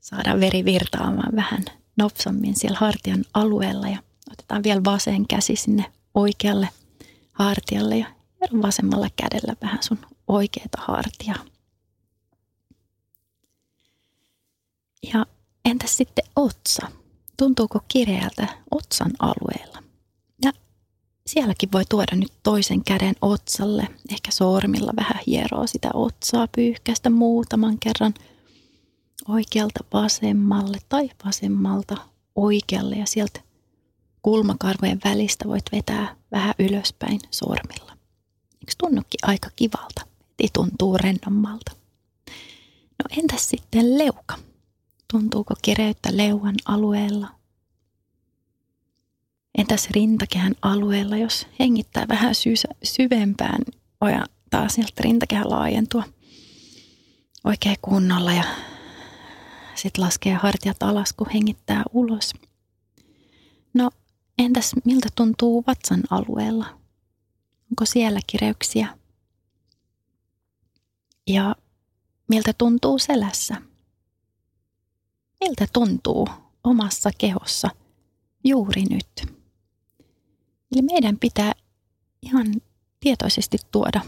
saadaan 0.00 0.40
veri 0.40 0.64
virtaamaan 0.64 1.36
vähän 1.36 1.64
nopsammin 1.96 2.56
siellä 2.56 2.78
hartian 2.78 3.24
alueella 3.34 3.88
ja 3.88 3.98
otetaan 4.32 4.62
vielä 4.62 4.84
vasen 4.84 5.26
käsi 5.28 5.56
sinne 5.56 5.92
oikealle 6.14 6.68
hartialle 7.32 7.98
ja 7.98 8.06
vasemmalla 8.62 9.08
kädellä 9.16 9.54
vähän 9.62 9.82
sun 9.82 9.98
oikeata 10.28 10.78
hartiaa. 10.80 11.44
Ja 15.02 15.26
entäs 15.64 15.96
sitten 15.96 16.24
otsa? 16.36 16.88
Tuntuuko 17.36 17.80
kireältä 17.88 18.48
otsan 18.70 19.10
alueella? 19.18 19.82
Ja 20.44 20.52
sielläkin 21.26 21.72
voi 21.72 21.84
tuoda 21.88 22.16
nyt 22.16 22.32
toisen 22.42 22.84
käden 22.84 23.14
otsalle, 23.22 23.88
ehkä 24.10 24.30
sormilla 24.30 24.92
vähän 24.96 25.22
hieroa 25.26 25.66
sitä 25.66 25.90
otsaa, 25.94 26.48
pyyhkäistä 26.56 27.10
muutaman 27.10 27.78
kerran 27.78 28.14
oikealta 29.28 29.84
vasemmalle 29.92 30.78
tai 30.88 31.10
vasemmalta 31.24 31.96
oikealle 32.34 32.96
ja 32.96 33.06
sieltä 33.06 33.40
kulmakarvojen 34.22 35.00
välistä 35.04 35.48
voit 35.48 35.64
vetää 35.72 36.16
vähän 36.32 36.54
ylöspäin 36.58 37.20
sormilla. 37.30 37.92
Eikö 38.54 38.72
tunnukin 38.78 39.20
aika 39.22 39.50
kivalta? 39.56 40.02
Heti 40.30 40.48
tuntuu 40.52 40.98
rennommalta. 40.98 41.72
No 42.98 43.18
entäs 43.18 43.48
sitten 43.48 43.98
leuka? 43.98 44.38
Tuntuuko 45.12 45.54
kireyttä 45.62 46.16
leuan 46.16 46.54
alueella? 46.64 47.28
Entäs 49.58 49.90
rintakehän 49.90 50.54
alueella, 50.62 51.16
jos 51.16 51.46
hengittää 51.60 52.08
vähän 52.08 52.34
sy- 52.34 52.54
syvempään 52.82 53.60
ja 54.00 54.26
taas 54.50 54.74
sieltä 54.74 54.92
rintakehän 55.00 55.50
laajentua 55.50 56.04
oikein 57.44 57.76
kunnolla 57.82 58.32
ja 58.32 58.44
sitten 59.74 60.04
laskee 60.04 60.34
hartiat 60.34 60.82
alas, 60.82 61.12
kun 61.12 61.30
hengittää 61.34 61.82
ulos. 61.92 62.32
No 63.74 63.90
entäs 64.38 64.72
miltä 64.84 65.08
tuntuu 65.14 65.64
vatsan 65.66 66.02
alueella? 66.10 66.66
Onko 67.70 67.84
siellä 67.84 68.20
kireyksiä? 68.26 68.98
Ja 71.26 71.56
miltä 72.28 72.52
tuntuu 72.52 72.98
selässä? 72.98 73.71
Miltä 75.42 75.66
tuntuu 75.72 76.28
omassa 76.64 77.10
kehossa 77.18 77.68
juuri 78.44 78.82
nyt. 78.90 79.34
Eli 80.72 80.82
meidän 80.82 81.18
pitää 81.18 81.52
ihan 82.22 82.46
tietoisesti 83.00 83.58
tuoda 83.72 84.00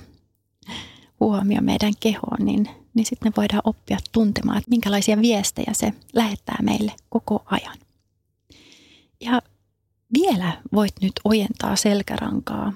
huomio 1.21 1.61
meidän 1.61 1.93
kehoon, 2.00 2.38
niin, 2.47 2.69
niin 2.95 3.07
sitten 3.07 3.29
me 3.29 3.33
voidaan 3.37 3.62
oppia 3.64 3.99
tuntemaan, 4.12 4.59
että 4.59 4.71
minkälaisia 4.71 5.21
viestejä 5.21 5.73
se 5.73 5.93
lähettää 6.13 6.58
meille 6.63 6.93
koko 7.08 7.43
ajan. 7.47 7.78
Ja 9.21 9.43
vielä 10.15 10.63
voit 10.73 10.95
nyt 11.00 11.13
ojentaa 11.25 11.76
selkärankaa 11.76 12.73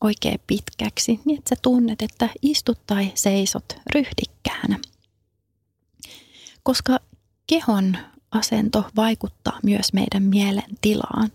oikein 0.00 0.40
pitkäksi, 0.46 1.20
niin 1.24 1.38
että 1.38 1.48
sä 1.48 1.60
tunnet, 1.62 2.02
että 2.02 2.28
istut 2.42 2.78
tai 2.86 3.12
seisot 3.14 3.64
ryhdikkäänä. 3.94 4.78
Koska 6.62 6.98
kehon 7.46 7.96
asento 8.30 8.84
vaikuttaa 8.96 9.58
myös 9.62 9.92
meidän 9.92 10.22
mielen 10.22 10.64
tilaan. 10.80 11.30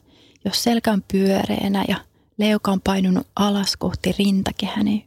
Jos 0.46 0.64
selkä 0.64 0.92
on 0.92 1.04
pyöreänä 1.12 1.86
ja 1.88 1.98
leuka 2.38 2.72
on 2.72 2.82
painunut 2.82 3.28
alas 3.36 3.78
kohti 3.78 4.16
rintakehää, 4.20 4.84
niin 4.84 5.06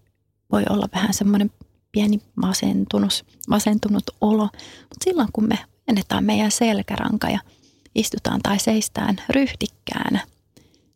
voi 0.53 0.63
olla 0.71 0.89
vähän 0.95 1.15
semmoinen 1.15 1.51
pieni 1.93 2.21
masentunut, 2.35 3.25
masentunut 3.49 4.05
olo. 4.21 4.45
Mutta 4.81 5.05
silloin 5.05 5.29
kun 5.33 5.49
me 5.49 5.59
annetaan 5.89 6.25
meidän 6.25 6.51
selkäranka 6.51 7.31
ja 7.31 7.41
istutaan 7.95 8.41
tai 8.43 8.59
seistään 8.59 9.17
ryhdikkäänä, 9.29 10.27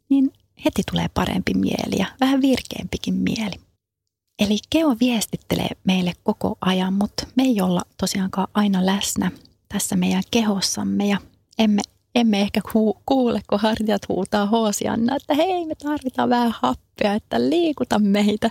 niin 0.09 0.33
heti 0.65 0.83
tulee 0.91 1.07
parempi 1.15 1.55
mieli 1.55 1.99
ja 1.99 2.07
vähän 2.21 2.41
virkeämpikin 2.41 3.15
mieli. 3.15 3.55
Eli 4.39 4.59
keo 4.71 4.97
viestittelee 5.01 5.69
meille 5.85 6.13
koko 6.23 6.59
ajan, 6.61 6.93
mutta 6.93 7.27
me 7.37 7.43
ei 7.43 7.61
olla 7.61 7.83
tosiaankaan 7.97 8.49
aina 8.55 8.87
läsnä 8.87 9.31
tässä 9.69 9.97
meidän 9.97 10.23
kehossamme 10.31 11.07
ja 11.07 11.19
emme, 11.59 11.83
emme 12.15 12.41
ehkä 12.41 12.61
kuule, 13.07 13.41
kun 13.47 13.61
hartiat 13.61 14.09
huutaa 14.09 14.47
hoosianna, 14.47 15.17
että 15.17 15.35
hei 15.35 15.67
me 15.67 15.75
tarvitaan 15.75 16.31
vähän 16.31 16.55
happea, 16.63 17.15
että 17.15 17.51
liikuta 17.51 17.99
meitä. 17.99 18.51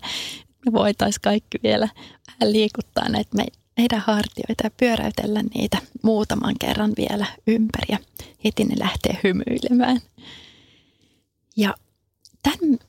Me 0.65 0.71
voitaisiin 0.71 1.21
kaikki 1.21 1.57
vielä 1.63 1.89
vähän 2.27 2.53
liikuttaa 2.53 3.09
näitä 3.09 3.37
meidän 3.77 4.01
hartioita 4.01 4.63
ja 4.63 4.71
pyöräytellä 4.77 5.43
niitä 5.55 5.77
muutaman 6.03 6.55
kerran 6.59 6.93
vielä 6.97 7.25
ympäri 7.47 7.85
ja 7.89 7.97
heti 8.43 8.63
ne 8.63 8.75
lähtee 8.79 9.19
hymyilemään. 9.23 10.01
Ja 11.57 11.73
tämän 12.43 12.79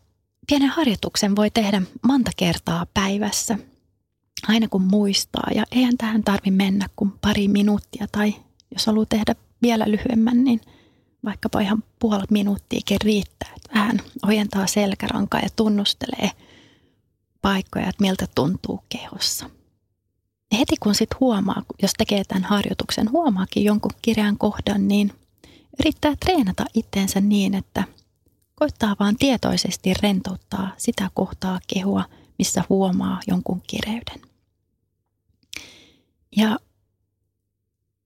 pienen 0.46 0.68
harjoituksen 0.68 1.36
voi 1.36 1.50
tehdä 1.50 1.82
monta 2.02 2.30
kertaa 2.36 2.86
päivässä 2.94 3.58
aina 4.48 4.68
kun 4.68 4.82
muistaa. 4.82 5.48
Ja 5.54 5.64
eihän 5.72 5.98
tähän 5.98 6.24
tarvi 6.24 6.50
mennä 6.50 6.86
kuin 6.96 7.12
pari 7.20 7.48
minuuttia 7.48 8.06
tai 8.12 8.34
jos 8.70 8.86
haluaa 8.86 9.06
tehdä 9.06 9.34
vielä 9.62 9.84
lyhyemmän, 9.90 10.44
niin 10.44 10.60
vaikkapa 11.24 11.60
ihan 11.60 11.82
puoli 11.98 12.24
minuuttiakin 12.30 12.98
riittää. 13.04 13.52
Että 13.56 13.74
vähän 13.74 14.00
ojentaa 14.26 14.66
selkärankaa 14.66 15.40
ja 15.40 15.48
tunnustelee 15.56 16.30
paikkoja, 17.42 17.88
että 17.88 18.02
miltä 18.02 18.26
tuntuu 18.34 18.80
kehossa. 18.88 19.50
Ja 20.52 20.58
heti 20.58 20.76
kun 20.80 20.94
sitten 20.94 21.20
huomaa, 21.20 21.62
jos 21.82 21.92
tekee 21.98 22.24
tämän 22.24 22.44
harjoituksen, 22.44 23.10
huomaakin 23.10 23.64
jonkun 23.64 23.90
kirjan 24.02 24.38
kohdan, 24.38 24.88
niin 24.88 25.12
yrittää 25.80 26.14
treenata 26.24 26.64
itteensä 26.74 27.20
niin, 27.20 27.54
että 27.54 27.84
koittaa 28.54 28.96
vaan 29.00 29.16
tietoisesti 29.16 29.94
rentouttaa 30.02 30.70
sitä 30.76 31.10
kohtaa 31.14 31.58
kehoa, 31.74 32.04
missä 32.38 32.64
huomaa 32.68 33.20
jonkun 33.26 33.62
kireyden. 33.66 34.20
Ja 36.36 36.58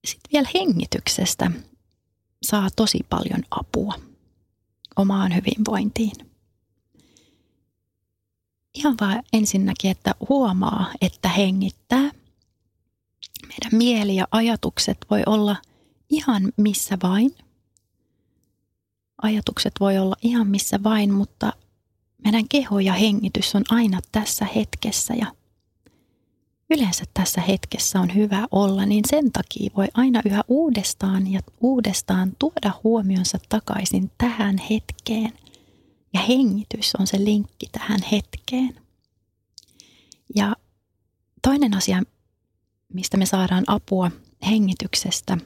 sitten 0.05 0.31
vielä 0.33 0.49
hengityksestä 0.53 1.51
saa 2.43 2.69
tosi 2.75 2.99
paljon 3.09 3.43
apua 3.51 3.93
omaan 4.95 5.35
hyvinvointiin. 5.35 6.33
Ihan 8.73 8.95
vaan 9.01 9.23
ensinnäkin, 9.33 9.91
että 9.91 10.15
huomaa, 10.29 10.91
että 11.01 11.29
hengittää. 11.29 12.11
Meidän 13.47 13.71
mieli 13.71 14.15
ja 14.15 14.27
ajatukset 14.31 14.97
voi 15.09 15.23
olla 15.25 15.55
ihan 16.09 16.53
missä 16.57 16.97
vain. 17.03 17.35
Ajatukset 19.21 19.73
voi 19.79 19.97
olla 19.97 20.15
ihan 20.21 20.47
missä 20.47 20.83
vain, 20.83 21.13
mutta 21.13 21.53
meidän 22.23 22.47
keho 22.47 22.79
ja 22.79 22.93
hengitys 22.93 23.55
on 23.55 23.63
aina 23.69 23.99
tässä 24.11 24.47
hetkessä 24.55 25.13
ja 25.13 25.27
yleensä 26.69 27.03
tässä 27.13 27.41
hetkessä 27.41 27.99
on 27.99 28.15
hyvä 28.15 28.47
olla, 28.51 28.85
niin 28.85 29.03
sen 29.09 29.31
takia 29.31 29.71
voi 29.75 29.87
aina 29.93 30.21
yhä 30.25 30.43
uudestaan 30.47 31.31
ja 31.31 31.39
uudestaan 31.61 32.31
tuoda 32.39 32.79
huomionsa 32.83 33.37
takaisin 33.49 34.11
tähän 34.17 34.57
hetkeen. 34.57 35.33
Ja 36.13 36.19
hengitys 36.19 36.95
on 36.99 37.07
se 37.07 37.23
linkki 37.23 37.67
tähän 37.71 37.99
hetkeen. 38.11 38.75
Ja 40.35 40.55
toinen 41.41 41.73
asia, 41.77 42.03
mistä 42.93 43.17
me 43.17 43.25
saadaan 43.25 43.63
apua 43.67 44.11
hengityksestä, 44.49 45.37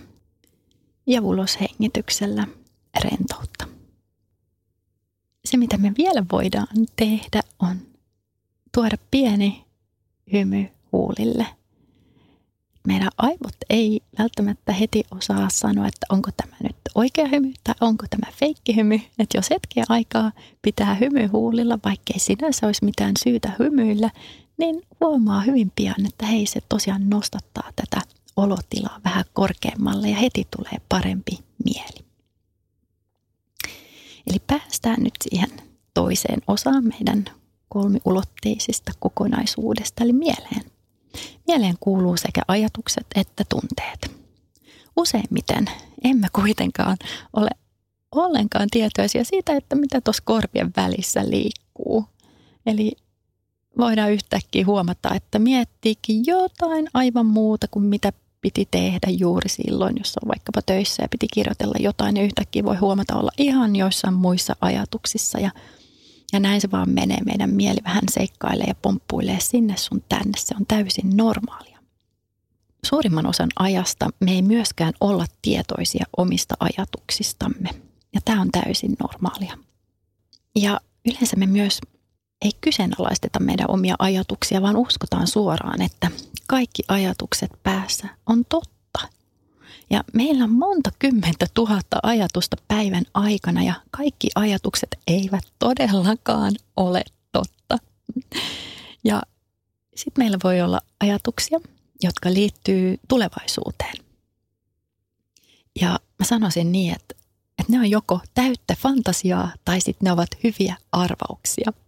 ja 1.06 1.22
uloshengityksellä 1.22 2.46
rentoutta. 3.04 3.68
Se, 5.44 5.56
mitä 5.56 5.78
me 5.78 5.92
vielä 5.98 6.24
voidaan 6.32 6.66
tehdä, 6.96 7.40
on 7.58 7.76
tuoda 8.74 8.96
pieni 9.10 9.64
hymy 10.32 10.68
huulille. 10.92 11.46
Meidän 12.86 13.10
aivot 13.18 13.56
ei 13.70 14.00
välttämättä 14.18 14.72
heti 14.72 15.04
osaa 15.10 15.48
sanoa, 15.50 15.86
että 15.86 16.06
onko 16.08 16.30
tämä 16.36 16.56
nyt 16.62 16.76
oikea 16.94 17.28
hymy 17.28 17.52
tai 17.64 17.74
onko 17.80 18.06
tämä 18.10 18.32
feikki 18.32 18.76
hymy. 18.76 18.94
Että 18.94 19.38
jos 19.38 19.50
hetken 19.50 19.84
aikaa 19.88 20.32
pitää 20.62 20.94
hymy 20.94 21.26
huulilla, 21.26 21.78
vaikkei 21.84 22.18
sinänsä 22.18 22.66
olisi 22.66 22.84
mitään 22.84 23.12
syytä 23.24 23.52
hymyillä, 23.58 24.10
niin 24.56 24.82
huomaa 25.00 25.40
hyvin 25.40 25.72
pian, 25.76 26.06
että 26.06 26.26
hei 26.26 26.46
se 26.46 26.60
tosiaan 26.68 27.10
nostattaa 27.10 27.70
tätä 27.76 28.02
olotilaa 28.36 29.00
vähän 29.04 29.24
korkeammalle 29.32 30.08
ja 30.10 30.16
heti 30.16 30.46
tulee 30.56 30.80
parempi 30.88 31.38
mieli. 31.64 32.04
Eli 34.26 34.38
päästään 34.46 35.02
nyt 35.02 35.14
siihen 35.22 35.50
toiseen 35.94 36.42
osaan 36.46 36.84
meidän 36.84 37.24
kolmiulotteisesta 37.68 38.92
kokonaisuudesta, 38.98 40.04
eli 40.04 40.12
mieleen. 40.12 40.73
Mieleen 41.46 41.76
kuuluu 41.80 42.16
sekä 42.16 42.42
ajatukset 42.48 43.06
että 43.14 43.44
tunteet. 43.48 44.10
Useimmiten 44.96 45.64
emme 46.04 46.28
kuitenkaan 46.32 46.96
ole 47.32 47.50
ollenkaan 48.12 48.68
tietoisia 48.70 49.24
siitä, 49.24 49.56
että 49.56 49.76
mitä 49.76 50.00
tuossa 50.00 50.22
korvien 50.26 50.72
välissä 50.76 51.30
liikkuu. 51.30 52.04
Eli 52.66 52.92
voidaan 53.78 54.12
yhtäkkiä 54.12 54.66
huomata, 54.66 55.14
että 55.14 55.38
miettiikin 55.38 56.26
jotain 56.26 56.88
aivan 56.94 57.26
muuta 57.26 57.66
kuin 57.70 57.84
mitä 57.84 58.12
piti 58.40 58.68
tehdä 58.70 59.08
juuri 59.18 59.48
silloin, 59.48 59.94
jos 59.98 60.16
on 60.22 60.28
vaikkapa 60.28 60.62
töissä 60.62 61.02
ja 61.02 61.08
piti 61.10 61.26
kirjoitella 61.34 61.74
jotain, 61.80 62.14
niin 62.14 62.26
yhtäkkiä 62.26 62.64
voi 62.64 62.76
huomata 62.76 63.16
olla 63.16 63.30
ihan 63.38 63.76
joissain 63.76 64.14
muissa 64.14 64.56
ajatuksissa 64.60 65.40
ja, 65.40 65.50
ja 66.34 66.40
näin 66.40 66.60
se 66.60 66.70
vaan 66.70 66.90
menee. 66.90 67.18
Meidän 67.24 67.50
mieli 67.50 67.78
vähän 67.84 68.04
seikkailee 68.10 68.66
ja 68.68 68.74
pomppuilee 68.74 69.40
sinne 69.40 69.76
sun 69.76 70.04
tänne. 70.08 70.32
Se 70.38 70.54
on 70.60 70.66
täysin 70.66 71.16
normaalia. 71.16 71.78
Suurimman 72.84 73.26
osan 73.26 73.48
ajasta 73.58 74.08
me 74.20 74.32
ei 74.32 74.42
myöskään 74.42 74.92
olla 75.00 75.26
tietoisia 75.42 76.04
omista 76.16 76.54
ajatuksistamme 76.60 77.70
ja 78.14 78.20
tämä 78.24 78.40
on 78.40 78.50
täysin 78.50 78.96
normaalia. 79.00 79.58
Ja 80.56 80.80
yleensä 81.08 81.36
me 81.36 81.46
myös 81.46 81.80
ei 82.42 82.50
kyseenalaisteta 82.60 83.40
meidän 83.40 83.70
omia 83.70 83.94
ajatuksia, 83.98 84.62
vaan 84.62 84.76
uskotaan 84.76 85.26
suoraan, 85.26 85.82
että 85.82 86.10
kaikki 86.46 86.82
ajatukset 86.88 87.50
päässä 87.62 88.08
on 88.26 88.44
totta. 88.48 88.73
Ja 89.90 90.04
meillä 90.12 90.44
on 90.44 90.50
monta 90.50 90.90
kymmentä 90.98 91.46
tuhatta 91.54 91.98
ajatusta 92.02 92.56
päivän 92.68 93.04
aikana 93.14 93.62
ja 93.62 93.74
kaikki 93.90 94.28
ajatukset 94.34 94.96
eivät 95.06 95.44
todellakaan 95.58 96.52
ole 96.76 97.04
totta. 97.32 97.78
Ja 99.04 99.22
sitten 99.96 100.24
meillä 100.24 100.38
voi 100.44 100.60
olla 100.60 100.80
ajatuksia, 101.00 101.60
jotka 102.02 102.32
liittyy 102.32 103.00
tulevaisuuteen. 103.08 103.94
Ja 105.80 105.98
mä 106.18 106.26
sanoisin 106.26 106.72
niin, 106.72 106.94
että, 106.94 107.14
että 107.58 107.72
ne 107.72 107.78
on 107.78 107.90
joko 107.90 108.20
täyttä 108.34 108.76
fantasiaa 108.78 109.52
tai 109.64 109.80
sitten 109.80 110.06
ne 110.06 110.12
ovat 110.12 110.28
hyviä 110.44 110.76
arvauksia– 110.92 111.72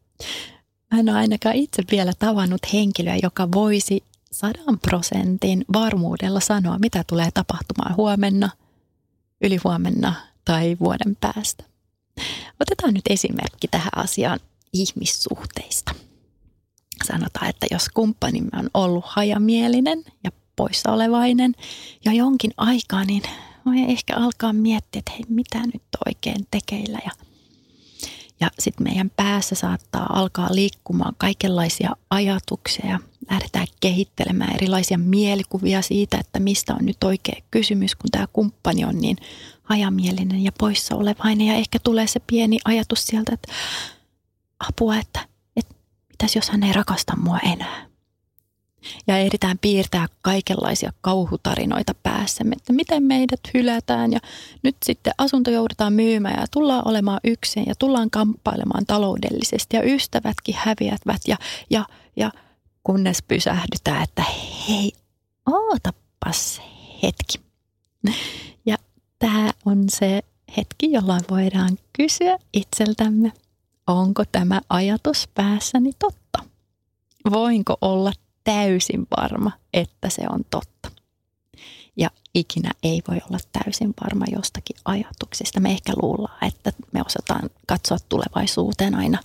Mä 0.90 1.00
en 1.00 1.08
ole 1.08 1.18
ainakaan 1.18 1.54
itse 1.54 1.82
vielä 1.90 2.12
tavannut 2.18 2.60
henkilöä, 2.72 3.16
joka 3.22 3.48
voisi 3.54 4.02
sadan 4.36 4.78
prosentin 4.82 5.64
varmuudella 5.72 6.40
sanoa, 6.40 6.78
mitä 6.78 7.04
tulee 7.06 7.28
tapahtumaan 7.34 7.96
huomenna, 7.96 8.50
ylihuomenna 9.40 10.14
tai 10.44 10.76
vuoden 10.80 11.16
päästä. 11.20 11.64
Otetaan 12.60 12.94
nyt 12.94 13.04
esimerkki 13.10 13.68
tähän 13.68 13.92
asiaan 13.96 14.40
ihmissuhteista. 14.72 15.94
Sanotaan, 17.04 17.48
että 17.48 17.66
jos 17.70 17.88
kumppanimme 17.88 18.50
on 18.58 18.70
ollut 18.74 19.04
hajamielinen 19.06 20.04
ja 20.24 20.30
poissaolevainen 20.56 21.54
jo 22.04 22.12
jonkin 22.12 22.50
aikaa, 22.56 23.04
niin 23.04 23.22
voi 23.66 23.76
ehkä 23.88 24.16
alkaa 24.16 24.52
miettiä, 24.52 24.98
että 24.98 25.12
hei, 25.12 25.24
mitä 25.28 25.58
nyt 25.58 25.82
oikein 26.06 26.46
tekeillä 26.50 26.98
ja– 27.04 27.10
ja 28.40 28.50
sitten 28.58 28.84
meidän 28.84 29.10
päässä 29.16 29.54
saattaa 29.54 30.06
alkaa 30.18 30.48
liikkumaan 30.52 31.14
kaikenlaisia 31.18 31.90
ajatuksia 32.10 32.86
ja 32.86 32.98
lähdetään 33.30 33.66
kehittelemään 33.80 34.54
erilaisia 34.54 34.98
mielikuvia 34.98 35.82
siitä, 35.82 36.18
että 36.20 36.40
mistä 36.40 36.74
on 36.74 36.86
nyt 36.86 37.04
oikea 37.04 37.42
kysymys, 37.50 37.94
kun 37.94 38.10
tämä 38.10 38.26
kumppani 38.32 38.84
on 38.84 39.00
niin 39.00 39.16
hajamielinen 39.62 40.44
ja 40.44 40.52
poissa 40.58 40.96
olevainen. 40.96 41.46
Ja 41.46 41.54
ehkä 41.54 41.78
tulee 41.78 42.06
se 42.06 42.20
pieni 42.26 42.58
ajatus 42.64 43.06
sieltä, 43.06 43.34
että 43.34 43.52
apua, 44.68 44.96
että, 44.96 45.20
että 45.56 45.74
mitäs 46.08 46.36
jos 46.36 46.50
hän 46.50 46.62
ei 46.62 46.72
rakasta 46.72 47.16
mua 47.16 47.38
enää 47.38 47.86
ja 49.06 49.18
ehditään 49.18 49.58
piirtää 49.58 50.06
kaikenlaisia 50.22 50.92
kauhutarinoita 51.00 51.94
päässämme, 52.02 52.56
että 52.56 52.72
miten 52.72 53.02
meidät 53.02 53.40
hylätään 53.54 54.12
ja 54.12 54.20
nyt 54.62 54.76
sitten 54.84 55.12
asunto 55.18 55.50
joudutaan 55.50 55.92
myymään 55.92 56.40
ja 56.40 56.46
tullaan 56.50 56.88
olemaan 56.88 57.20
yksin 57.24 57.64
ja 57.66 57.74
tullaan 57.78 58.10
kamppailemaan 58.10 58.86
taloudellisesti 58.86 59.76
ja 59.76 59.82
ystävätkin 59.82 60.54
häviävät 60.58 61.20
ja, 61.28 61.36
ja, 61.70 61.84
ja 62.16 62.30
kunnes 62.86 63.22
pysähdytään, 63.28 64.02
että 64.02 64.24
hei, 64.68 64.92
ootapas 65.46 66.60
hetki. 67.02 67.40
Ja 68.66 68.76
tämä 69.18 69.50
on 69.64 69.84
se 69.88 70.22
hetki, 70.56 70.92
jolloin 70.92 71.20
voidaan 71.30 71.78
kysyä 71.92 72.38
itseltämme, 72.52 73.32
onko 73.86 74.24
tämä 74.32 74.60
ajatus 74.68 75.28
päässäni 75.34 75.92
totta? 75.98 76.38
Voinko 77.30 77.76
olla 77.80 78.12
täysin 78.44 79.06
varma, 79.16 79.52
että 79.74 80.10
se 80.10 80.22
on 80.30 80.44
totta. 80.50 80.90
Ja 81.96 82.10
ikinä 82.34 82.70
ei 82.82 83.02
voi 83.08 83.20
olla 83.30 83.38
täysin 83.52 83.94
varma 84.04 84.24
jostakin 84.32 84.76
ajatuksista. 84.84 85.60
Me 85.60 85.70
ehkä 85.70 85.92
luullaan, 86.02 86.44
että 86.44 86.72
me 86.92 87.00
osataan 87.06 87.50
katsoa 87.66 87.98
tulevaisuuteen 88.08 88.94
aina 88.94 89.18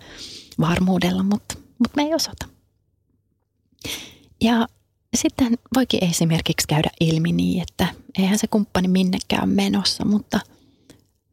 varmuudella, 0.60 1.24
mutta, 1.24 1.56
mutta 1.80 1.96
me 1.96 2.04
ei 2.04 2.14
osata. 2.14 2.51
Ja 4.42 4.68
sitten 5.16 5.58
voikin 5.76 6.04
esimerkiksi 6.04 6.68
käydä 6.68 6.90
ilmi 7.00 7.32
niin, 7.32 7.62
että 7.62 7.88
eihän 8.18 8.40
se 8.40 8.48
kumppani 8.48 8.88
minnekään 8.88 9.50
menossa, 9.50 10.06
mutta– 10.06 10.40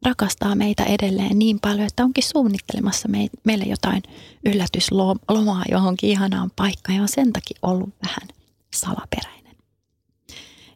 rakastaa 0.05 0.55
meitä 0.55 0.83
edelleen 0.83 1.39
niin 1.39 1.59
paljon, 1.59 1.87
että 1.87 2.03
onkin 2.03 2.23
suunnittelemassa 2.23 3.09
meille 3.43 3.65
jotain 3.65 4.03
yllätyslomaa 4.45 5.63
johonkin 5.71 6.09
ihanaan 6.09 6.51
paikkaan 6.55 6.95
ja 6.95 7.01
on 7.01 7.07
sen 7.07 7.33
takia 7.33 7.59
ollut 7.61 7.89
vähän 8.05 8.27
salaperäinen. 8.75 9.55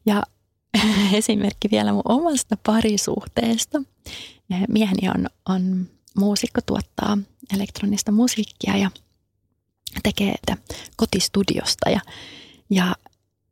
Ja 0.05 0.23
esimerkki 1.13 1.67
vielä 1.71 1.93
mun 1.93 2.01
omasta 2.05 2.57
parisuhteesta. 2.65 3.81
Mieheni 4.67 5.09
on, 5.09 5.27
on 5.49 5.87
muusikko, 6.17 6.61
tuottaa 6.65 7.17
elektronista 7.53 8.11
musiikkia 8.11 8.77
ja 8.77 8.91
tekee 10.03 10.35
kotistudiosta 10.95 11.89
ja, 11.89 11.99
ja 12.69 12.95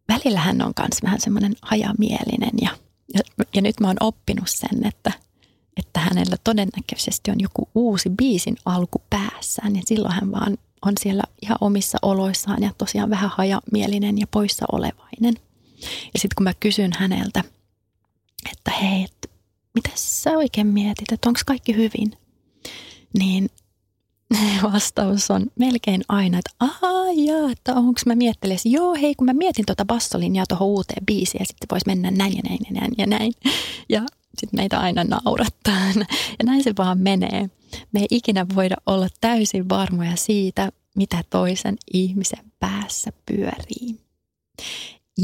välillä 0.08 0.40
hän 0.40 0.62
on 0.62 0.74
myös 0.80 1.04
vähän 1.04 1.22
semmoinen 1.22 1.56
hajamielinen 1.62 2.52
ja, 2.62 2.70
ja, 3.14 3.46
ja 3.54 3.62
nyt 3.62 3.80
mä 3.80 3.88
oon 3.88 3.98
oppinut 4.00 4.50
sen, 4.50 4.88
että– 4.88 5.12
että 5.78 6.00
hänellä 6.00 6.36
todennäköisesti 6.44 7.32
on 7.32 7.40
joku 7.40 7.70
uusi 7.76 8.10
biisin 8.10 8.58
alku 8.66 9.02
päässään, 9.10 9.74
niin 9.74 9.84
silloin 9.88 10.14
hän 10.14 10.32
vaan 10.32 10.58
on 10.86 10.94
siellä 11.00 11.24
ihan 11.42 11.58
omissa 11.62 11.98
oloissaan 12.02 12.64
ja 12.64 12.72
tosiaan 12.78 13.10
vähän 13.10 13.30
hajamielinen 13.30 14.18
ja 14.18 14.28
poissa 14.28 14.66
olevainen. 14.72 15.36
Ja 16.14 16.20
sitten 16.20 16.36
kun 16.38 16.44
mä 16.44 16.54
kysyn 16.60 16.92
häneltä, 16.98 17.44
että 18.52 18.72
hei, 18.72 19.04
että 19.04 19.28
mitä 19.76 19.90
sä 19.96 20.32
oikein 20.32 20.68
mietit, 20.68 21.12
että 21.12 21.30
onko 21.30 21.40
kaikki 21.46 21.76
hyvin, 21.76 22.12
niin 23.20 23.50
vastaus 24.74 25.32
on 25.32 25.48
melkein 25.60 26.02
aina, 26.08 26.38
että 26.38 26.52
ahaa, 26.60 27.12
jaa, 27.16 27.52
että 27.52 27.74
onko 27.76 28.02
mä 28.06 28.16
miettelisin, 28.16 28.72
joo 28.72 28.94
hei, 28.94 29.16
kun 29.16 29.26
mä 29.26 29.34
mietin 29.34 29.66
tuota 29.66 29.86
bassolinjaa 29.86 30.46
tuohon 30.48 30.68
uuteen 30.68 31.06
biisiin 31.06 31.40
ja 31.40 31.46
sitten 31.46 31.68
voisi 31.72 31.88
mennä 31.88 32.12
näin 32.12 32.34
ja 32.36 32.42
näin 32.50 32.60
ja 32.66 32.82
näin 32.82 32.92
ja 32.98 33.08
näin. 33.08 33.34
Ja 33.90 34.02
sitten 34.38 34.60
meitä 34.60 34.80
aina 34.80 35.04
naurattaa. 35.04 35.82
Ja 36.40 36.46
näin 36.46 36.64
se 36.64 36.74
vaan 36.78 36.98
menee. 37.00 37.50
Me 37.92 38.00
ei 38.00 38.08
ikinä 38.12 38.46
voida 38.56 38.76
olla 38.86 39.08
täysin 39.22 39.70
varmoja 39.70 40.16
siitä, 40.16 40.72
mitä 40.96 41.24
toisen 41.30 41.78
ihmisen 41.94 42.52
päässä 42.60 43.12
pyörii. 43.26 44.00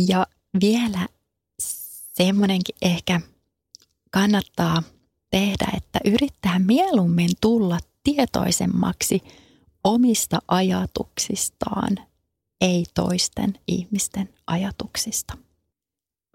Ja 0.08 0.28
vielä 0.62 1.08
semmoinenkin 2.14 2.76
ehkä 2.82 3.22
kannattaa 4.12 4.84
tehdä, 5.32 5.68
että 5.78 6.00
yrittää 6.06 6.60
mieluummin 6.60 7.30
tulla 7.42 7.80
tietoisemmaksi 8.16 9.24
omista 9.84 10.40
ajatuksistaan, 10.48 11.98
ei 12.62 12.86
toisten 12.94 13.60
ihmisten 13.68 14.30
ajatuksista. 14.48 15.38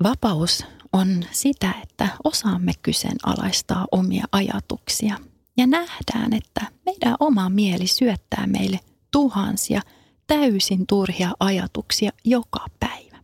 Vapaus 0.03 0.65
on 0.93 1.25
sitä, 1.31 1.75
että 1.83 2.09
osaamme 2.25 2.73
kyseenalaistaa 2.83 3.87
omia 3.93 4.25
ajatuksia 4.33 5.19
ja 5.57 5.67
nähdään, 5.67 6.33
että 6.33 6.61
meidän 6.87 7.17
oma 7.21 7.49
mieli 7.49 7.87
syöttää 7.87 8.47
meille 8.47 8.81
tuhansia 9.11 9.81
täysin 10.27 10.87
turhia 10.87 11.33
ajatuksia 11.41 12.11
joka 12.25 12.67
päivä. 12.81 13.19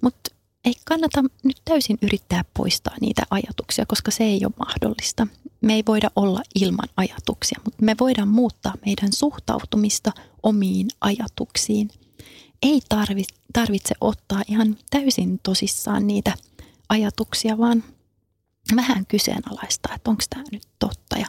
Mutta 0.00 0.30
ei 0.64 0.74
kannata 0.84 1.24
nyt 1.44 1.62
täysin 1.64 1.98
yrittää 2.02 2.44
poistaa 2.56 2.94
niitä 3.00 3.22
ajatuksia, 3.30 3.86
koska 3.86 4.10
se 4.10 4.24
ei 4.24 4.40
ole 4.44 4.52
mahdollista. 4.66 5.26
Me 5.62 5.74
ei 5.74 5.82
voida 5.86 6.10
olla 6.16 6.42
ilman 6.54 6.88
ajatuksia, 6.96 7.60
mutta 7.64 7.84
me 7.84 7.96
voidaan 8.00 8.28
muuttaa 8.28 8.74
meidän 8.86 9.12
suhtautumista 9.12 10.12
omiin 10.42 10.88
ajatuksiin. 11.00 11.90
Ei 12.62 12.80
tarvitse, 13.52 13.94
ottaa 14.00 14.42
ihan 14.48 14.76
täysin 14.90 15.40
tosissaan 15.42 16.06
niitä 16.06 16.34
ajatuksia, 16.88 17.58
vaan 17.58 17.84
vähän 18.76 19.06
kyseenalaistaa, 19.06 19.94
että 19.94 20.10
onko 20.10 20.22
tämä 20.30 20.44
nyt 20.52 20.68
totta. 20.78 21.18
Ja 21.18 21.26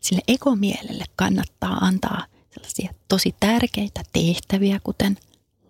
sille 0.00 0.22
ekomielelle 0.28 1.04
kannattaa 1.16 1.72
antaa 1.72 2.26
sellaisia 2.54 2.94
tosi 3.08 3.34
tärkeitä 3.40 4.02
tehtäviä, 4.12 4.80
kuten 4.84 5.16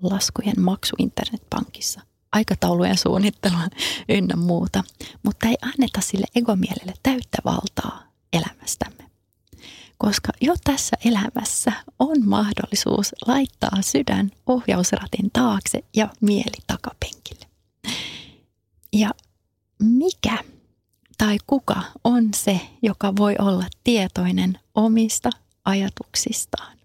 laskujen 0.02 0.60
maksu 0.60 0.96
internetpankissa– 0.98 2.00
aikataulujen 2.34 2.98
suunnittelua 2.98 3.68
ynnä 4.08 4.36
muuta, 4.36 4.84
mutta 5.22 5.48
ei 5.48 5.56
anneta 5.62 6.00
sille 6.00 6.26
egomielelle 6.34 6.94
täyttä 7.02 7.38
valtaa 7.44 8.02
elämästämme. 8.32 9.10
Koska 9.98 10.32
jo 10.40 10.54
tässä 10.64 10.96
elämässä 11.04 11.72
on 11.98 12.28
mahdollisuus 12.28 13.14
laittaa 13.26 13.82
sydän 13.82 14.30
ohjausratin 14.46 15.30
taakse 15.32 15.84
ja 15.96 16.08
mieli 16.20 16.62
takapenkille. 16.66 17.46
Ja 18.92 19.10
mikä 19.82 20.38
tai 21.18 21.38
kuka 21.46 21.82
on 22.04 22.28
se, 22.34 22.60
joka 22.82 23.16
voi 23.16 23.34
olla 23.38 23.64
tietoinen 23.84 24.58
omista 24.74 25.30
ajatuksistaan? 25.64 26.78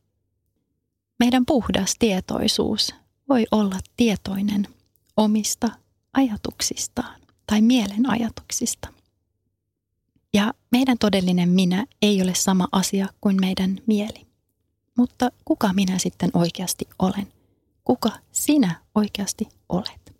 Meidän 1.19 1.45
puhdas 1.45 1.95
tietoisuus 1.99 2.95
voi 3.29 3.45
olla 3.51 3.79
tietoinen 3.97 4.67
omista 5.19 5.69
ajatuksistaan 6.13 7.21
tai 7.47 7.61
mielen 7.61 8.09
ajatuksista. 8.09 8.87
Ja 10.33 10.53
meidän 10.71 10.97
todellinen 10.97 11.49
minä 11.49 11.85
ei 12.01 12.21
ole 12.21 12.35
sama 12.35 12.67
asia 12.71 13.07
kuin 13.21 13.37
meidän 13.41 13.81
mieli. 13.87 14.27
Mutta 14.97 15.31
kuka 15.45 15.73
minä 15.73 15.99
sitten 15.99 16.29
oikeasti 16.33 16.87
olen? 16.99 17.27
Kuka 17.83 18.11
sinä 18.31 18.81
oikeasti 18.95 19.47
olet? 19.69 20.15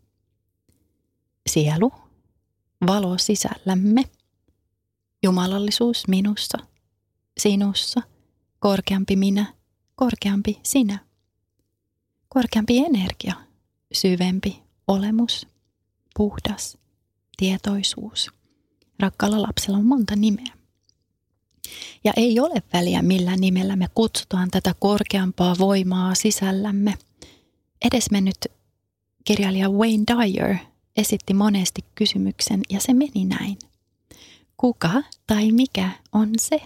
Sielu, 1.50 1.92
valo 2.88 3.18
sisällämme, 3.18 4.04
jumalallisuus 5.24 6.08
minussa, 6.08 6.58
sinussa, 7.40 8.02
korkeampi 8.60 9.16
minä, 9.16 9.54
korkeampi 9.96 10.60
sinä, 10.64 11.00
korkeampi 12.30 12.78
energia, 12.78 13.36
syvempi 13.94 14.69
olemus, 14.90 15.48
puhdas, 16.18 16.78
tietoisuus. 17.38 18.32
Rakkaalla 19.00 19.42
lapsella 19.42 19.78
on 19.78 19.86
monta 19.86 20.16
nimeä. 20.16 20.54
Ja 22.04 22.14
ei 22.18 22.40
ole 22.40 22.64
väliä, 22.74 23.02
millä 23.02 23.38
nimellä 23.38 23.76
me 23.76 23.88
kutsutaan 23.96 24.52
tätä 24.52 24.76
korkeampaa 24.80 25.56
voimaa 25.60 26.16
sisällämme. 26.16 26.94
Edesmennyt 27.86 28.38
kirjailija 29.26 29.70
Wayne 29.70 30.04
Dyer 30.08 30.56
esitti 30.98 31.34
monesti 31.34 31.86
kysymyksen 31.96 32.62
ja 32.70 32.80
se 32.80 32.94
meni 32.94 33.26
näin. 33.26 33.58
Kuka 34.58 35.04
tai 35.28 35.52
mikä 35.52 35.90
on 36.12 36.30
se, 36.40 36.62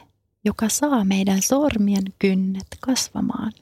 joka 0.45 0.69
saa 0.69 1.05
meidän 1.05 1.41
sormien 1.41 2.03
kynnet 2.19 2.67
kasvamaan? 2.79 3.53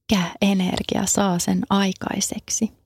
Mikä 0.00 0.30
energia 0.40 1.06
saa 1.06 1.38
sen 1.38 1.62
aikaiseksi? 1.70 2.81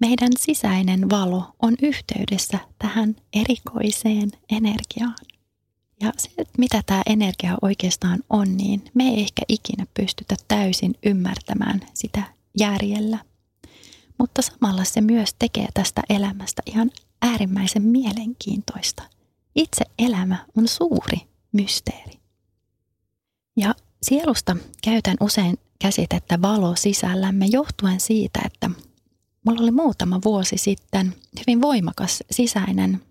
Meidän 0.00 0.30
sisäinen 0.38 1.10
valo 1.10 1.44
on 1.62 1.74
yhteydessä 1.82 2.58
tähän 2.78 3.16
erikoiseen 3.32 4.32
energiaan. 4.50 5.16
Ja 6.02 6.12
se, 6.16 6.30
että 6.38 6.54
mitä 6.58 6.82
tämä 6.86 7.02
energia 7.06 7.58
oikeastaan 7.62 8.20
on, 8.30 8.56
niin 8.56 8.84
me 8.94 9.04
ei 9.04 9.20
ehkä 9.20 9.42
ikinä 9.48 9.86
pystytä 9.94 10.36
täysin 10.48 10.94
ymmärtämään 11.06 11.80
sitä 11.94 12.22
järjellä. 12.58 13.18
Mutta 14.18 14.42
samalla 14.42 14.84
se 14.84 15.00
myös 15.00 15.34
tekee 15.38 15.68
tästä 15.74 16.02
elämästä 16.08 16.62
ihan 16.66 16.90
äärimmäisen 17.22 17.82
mielenkiintoista. 17.82 19.02
Itse 19.54 19.84
elämä 19.98 20.46
on 20.56 20.68
suuri 20.68 21.18
mysteeri. 21.52 22.12
Ja 23.56 23.74
sielusta 24.02 24.56
käytän 24.82 25.16
usein 25.20 25.58
käsitettä 25.78 26.42
valo 26.42 26.76
sisällämme 26.76 27.46
johtuen 27.46 28.00
siitä, 28.00 28.40
että 28.44 28.70
mulla 29.46 29.62
oli 29.62 29.70
muutama 29.70 30.20
vuosi 30.24 30.58
sitten 30.58 31.14
hyvin 31.38 31.62
voimakas 31.62 32.24
sisäinen 32.30 33.02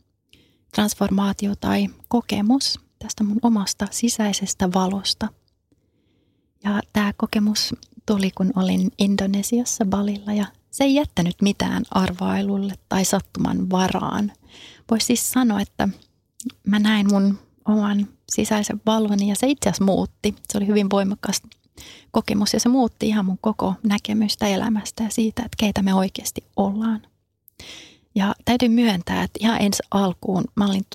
transformaatio 0.76 1.56
tai 1.56 1.88
kokemus 2.08 2.80
tästä 3.00 3.24
mun 3.24 3.40
omasta 3.42 3.88
sisäisestä 3.92 4.70
valosta. 4.74 5.28
Ja 6.64 6.82
tämä 6.94 7.14
kokemus 7.18 7.76
tuli, 8.06 8.32
kun 8.32 8.52
olin 8.56 8.92
Indonesiassa 8.98 9.86
Balilla 9.86 10.34
ja 10.34 10.46
se 10.72 10.84
ei 10.84 10.96
jättänyt 10.96 11.36
mitään 11.42 11.84
arvailulle 11.92 12.74
tai 12.90 13.06
sattuman 13.06 13.70
varaan. 13.70 14.32
Voisi 14.92 15.06
siis 15.06 15.32
sanoa, 15.32 15.62
että 15.62 15.90
mä 16.68 16.80
näin 16.80 17.10
mun 17.10 17.40
oman 17.66 18.08
sisäisen 18.32 18.82
valvoni 18.86 19.30
ja 19.30 19.36
se 19.36 19.48
itse 19.48 19.70
asiassa 19.70 19.84
muutti. 19.84 20.36
Se 20.52 20.58
oli 20.58 20.68
hyvin 20.68 20.90
voimakas 20.90 21.42
kokemus 22.12 22.54
ja 22.54 22.60
se 22.60 22.70
muutti 22.70 23.08
ihan 23.08 23.26
mun 23.26 23.38
koko 23.42 23.74
näkemystä 23.84 24.48
elämästä 24.48 25.04
ja 25.04 25.10
siitä, 25.10 25.42
että 25.42 25.56
keitä 25.58 25.82
me 25.82 25.94
oikeasti 25.94 26.42
ollaan. 26.56 27.02
Ja 28.16 28.36
täytyy 28.46 28.70
myöntää, 28.70 29.24
että 29.24 29.40
ihan 29.42 29.62
ensi 29.62 29.84
alkuun 29.92 30.44
mä 30.56 30.66
olin, 30.66 30.86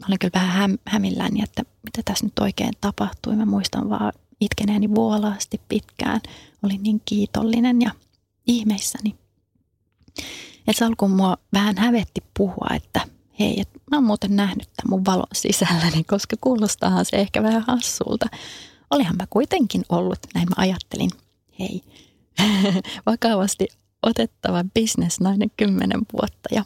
mä 0.00 0.06
olin 0.08 0.18
kyllä 0.18 0.32
vähän 0.34 0.50
häm, 0.50 0.78
hämilläni, 0.86 1.42
että 1.42 1.62
mitä 1.62 2.02
tässä 2.04 2.26
nyt 2.26 2.38
oikein 2.38 2.72
tapahtui. 2.80 3.36
Mä 3.36 3.46
muistan 3.46 3.90
vaan 3.90 4.12
itkeneeni 4.40 4.94
vuolaasti 4.94 5.60
pitkään. 5.68 6.20
Olin 6.62 6.82
niin 6.82 7.02
kiitollinen 7.04 7.82
ja 7.82 7.90
ihmeissäni. 8.46 9.14
Että 10.68 10.86
alkuun 10.86 11.10
mua 11.10 11.36
vähän 11.52 11.78
hävetti 11.78 12.20
puhua, 12.36 12.66
että 12.74 13.00
hei, 13.38 13.60
että 13.60 13.78
mä 13.90 13.96
oon 13.96 14.04
muuten 14.04 14.36
nähnyt 14.36 14.68
tämän 14.76 14.90
mun 14.90 15.04
valon 15.04 15.26
sisälläni, 15.34 16.04
koska 16.04 16.36
kuulostaahan 16.40 17.04
se 17.04 17.16
ehkä 17.16 17.42
vähän 17.42 17.64
hassulta 17.66 18.26
olihan 18.94 19.16
mä 19.16 19.26
kuitenkin 19.30 19.84
ollut, 19.88 20.18
näin 20.34 20.48
mä 20.48 20.54
ajattelin, 20.56 21.10
hei, 21.58 21.82
vakavasti 23.06 23.68
otettava 24.02 24.64
bisnesnainen 24.74 25.50
kymmenen 25.56 26.00
vuotta 26.12 26.48
ja 26.54 26.64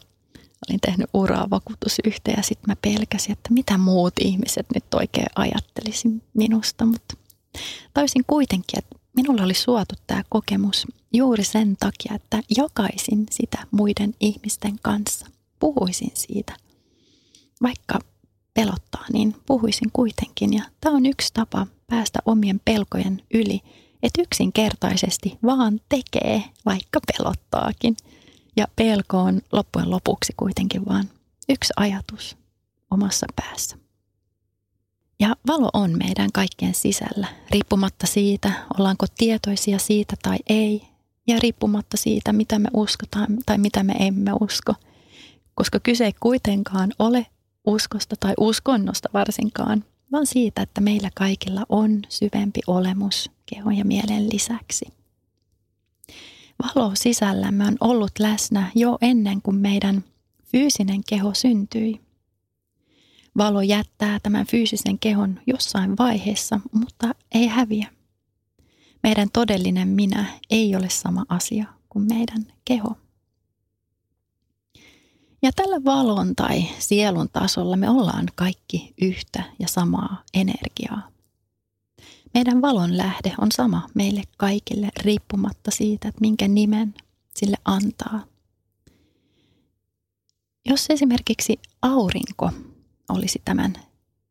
olin 0.68 0.80
tehnyt 0.80 1.10
uraa 1.14 1.50
vakuutusyhteen 1.50 2.36
ja 2.36 2.42
sitten 2.42 2.70
mä 2.70 2.76
pelkäsin, 2.82 3.32
että 3.32 3.52
mitä 3.52 3.78
muut 3.78 4.14
ihmiset 4.20 4.66
nyt 4.74 4.94
oikein 4.94 5.26
ajattelisi 5.36 6.08
minusta, 6.34 6.84
mutta 6.84 7.16
taisin 7.94 8.24
kuitenkin, 8.26 8.78
että 8.78 8.96
minulla 9.16 9.42
oli 9.42 9.54
suotu 9.54 9.94
tämä 10.06 10.22
kokemus 10.28 10.86
juuri 11.12 11.44
sen 11.44 11.76
takia, 11.80 12.14
että 12.14 12.42
jakaisin 12.56 13.26
sitä 13.30 13.66
muiden 13.70 14.14
ihmisten 14.20 14.78
kanssa, 14.82 15.26
puhuisin 15.58 16.12
siitä. 16.14 16.56
Vaikka 17.62 17.98
pelottaa, 18.54 19.04
niin 19.12 19.34
puhuisin 19.46 19.90
kuitenkin. 19.92 20.54
Ja 20.54 20.62
tämä 20.80 20.96
on 20.96 21.06
yksi 21.06 21.34
tapa 21.34 21.66
päästä 21.90 22.18
omien 22.24 22.61
pelkojen 22.64 23.22
yli, 23.35 23.61
että 24.03 24.22
yksinkertaisesti 24.22 25.38
vaan 25.44 25.81
tekee, 25.88 26.44
vaikka 26.66 27.01
pelottaakin. 27.12 27.96
Ja 28.57 28.66
pelko 28.77 29.18
on 29.18 29.40
loppujen 29.53 29.90
lopuksi 29.90 30.33
kuitenkin 30.37 30.87
vaan 30.87 31.11
yksi 31.48 31.72
ajatus 31.77 32.37
omassa 32.90 33.27
päässä. 33.37 33.77
Ja 35.20 35.37
valo 35.46 35.70
on 35.72 35.98
meidän 35.98 36.33
kaikkien 36.33 36.74
sisällä, 36.74 37.27
riippumatta 37.51 38.07
siitä, 38.07 38.53
ollaanko 38.79 39.07
tietoisia 39.18 39.79
siitä 39.79 40.16
tai 40.22 40.37
ei, 40.48 40.83
ja 41.27 41.38
riippumatta 41.42 41.96
siitä, 41.96 42.33
mitä 42.33 42.59
me 42.59 42.68
uskotaan 42.74 43.38
tai 43.46 43.59
mitä 43.59 43.83
me 43.83 43.92
emme 43.98 44.33
usko, 44.40 44.74
koska 45.55 45.81
kyse 45.81 46.05
ei 46.05 46.12
kuitenkaan 46.20 46.92
ole 46.98 47.27
uskosta 47.66 48.16
tai 48.20 48.35
uskonnosta 48.38 49.09
varsinkaan, 49.14 49.85
vaan 50.12 50.27
siitä, 50.27 50.62
että 50.62 50.81
meillä 50.81 51.11
kaikilla 51.14 51.66
on 51.68 52.03
syvempi 52.09 52.61
olemus 52.66 53.31
kehon 53.47 53.77
ja 53.77 53.85
mielen 53.85 54.29
lisäksi. 54.33 54.87
Valo 56.62 56.90
sisällämme 56.94 57.66
on 57.66 57.77
ollut 57.81 58.12
läsnä 58.18 58.71
jo 58.75 58.99
ennen 59.01 59.42
kuin 59.42 59.57
meidän 59.57 60.05
fyysinen 60.44 61.01
keho 61.09 61.35
syntyi. 61.35 62.01
Valo 63.37 63.61
jättää 63.61 64.21
tämän 64.23 64.47
fyysisen 64.47 64.99
kehon 64.99 65.40
jossain 65.47 65.99
vaiheessa, 65.99 66.61
mutta 66.73 67.14
ei 67.33 67.47
häviä. 67.47 67.88
Meidän 69.03 69.29
todellinen 69.33 69.88
minä 69.88 70.25
ei 70.51 70.77
ole 70.77 70.88
sama 70.88 71.25
asia 71.29 71.64
kuin 71.88 72.05
meidän 72.05 72.47
keho. 72.64 72.97
Ja 75.42 75.53
tällä 75.57 75.85
valon 75.85 76.37
tai 76.37 76.68
sielun 76.79 77.29
tasolla 77.33 77.77
me 77.77 77.90
ollaan 77.90 78.27
kaikki 78.35 78.94
yhtä 79.03 79.42
ja 79.59 79.68
samaa 79.68 80.22
energiaa. 80.35 81.09
Meidän 82.35 82.62
valon 82.62 82.96
lähde 82.96 83.35
on 83.38 83.53
sama 83.53 83.88
meille 83.94 84.22
kaikille 84.37 84.88
riippumatta 85.01 85.70
siitä, 85.70 86.09
että 86.09 86.20
minkä 86.20 86.48
nimen 86.48 86.94
sille 87.35 87.57
antaa. 87.64 88.24
Jos 90.68 90.87
esimerkiksi 90.90 91.61
aurinko 91.83 92.51
olisi 93.09 93.42
tämän 93.44 93.74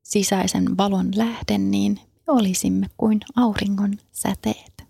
sisäisen 0.03 0.77
valon 0.77 1.11
lähde, 1.15 1.57
niin 1.57 1.99
me 2.03 2.33
olisimme 2.33 2.87
kuin 2.97 3.19
auringon 3.35 3.97
säteet. 4.11 4.83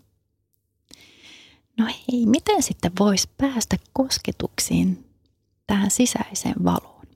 No 1.78 1.86
hei, 1.86 2.26
miten 2.26 2.62
sitten 2.62 2.92
voisi 2.98 3.28
päästä 3.36 3.76
kosketuksiin 3.92 5.07
tähän 5.68 5.90
sisäiseen 5.90 6.64
valoon? 6.64 7.06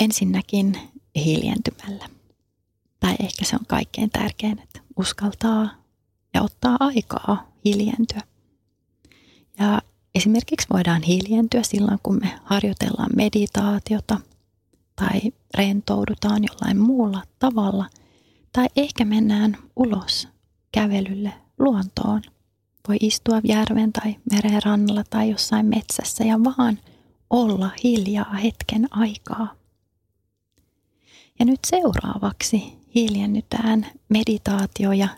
Ensinnäkin 0.00 0.78
hiljentymällä. 1.16 2.08
Tai 3.00 3.16
ehkä 3.20 3.44
se 3.44 3.56
on 3.56 3.66
kaikkein 3.66 4.10
tärkein, 4.10 4.58
että 4.58 4.80
uskaltaa 4.96 5.70
ja 6.34 6.42
ottaa 6.42 6.76
aikaa 6.80 7.48
hiljentyä. 7.64 8.22
Ja 9.58 9.82
esimerkiksi 10.14 10.66
voidaan 10.72 11.02
hiljentyä 11.02 11.62
silloin, 11.62 11.98
kun 12.02 12.18
me 12.22 12.38
harjoitellaan 12.44 13.10
meditaatiota 13.16 14.20
tai 14.96 15.20
rentoudutaan 15.56 16.42
jollain 16.44 16.78
muulla 16.78 17.22
tavalla. 17.38 17.86
Tai 18.52 18.66
ehkä 18.76 19.04
mennään 19.04 19.56
ulos 19.76 20.28
kävelylle 20.72 21.32
luontoon. 21.58 22.22
Voi 22.88 22.96
istua 23.00 23.40
järven 23.44 23.92
tai 23.92 24.16
meren 24.32 24.62
rannalla 24.64 25.04
tai 25.10 25.30
jossain 25.30 25.66
metsässä 25.66 26.24
ja 26.24 26.44
vaan 26.44 26.78
olla 27.30 27.70
hiljaa 27.84 28.34
hetken 28.34 28.88
aikaa. 28.90 29.54
Ja 31.38 31.44
nyt 31.44 31.60
seuraavaksi 31.66 32.78
hiljennytään 32.94 33.86
meditaatio 34.08 34.92
ja 34.92 35.08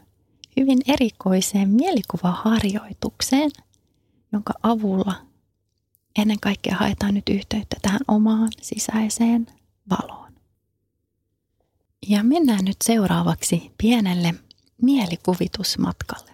hyvin 0.57 0.79
erikoiseen 0.87 1.69
mielikuvaharjoitukseen, 1.69 3.51
jonka 4.33 4.53
avulla 4.63 5.15
ennen 6.19 6.41
kaikkea 6.41 6.77
haetaan 6.77 7.15
nyt 7.15 7.29
yhteyttä 7.29 7.77
tähän 7.83 8.01
omaan 8.09 8.49
sisäiseen 8.63 9.47
valoon. 9.91 10.33
Ja 12.09 12.25
mennään 12.25 12.65
nyt 12.65 12.77
seuraavaksi 12.85 13.71
pienelle 13.79 14.35
mielikuvitusmatkalle. 14.83 16.30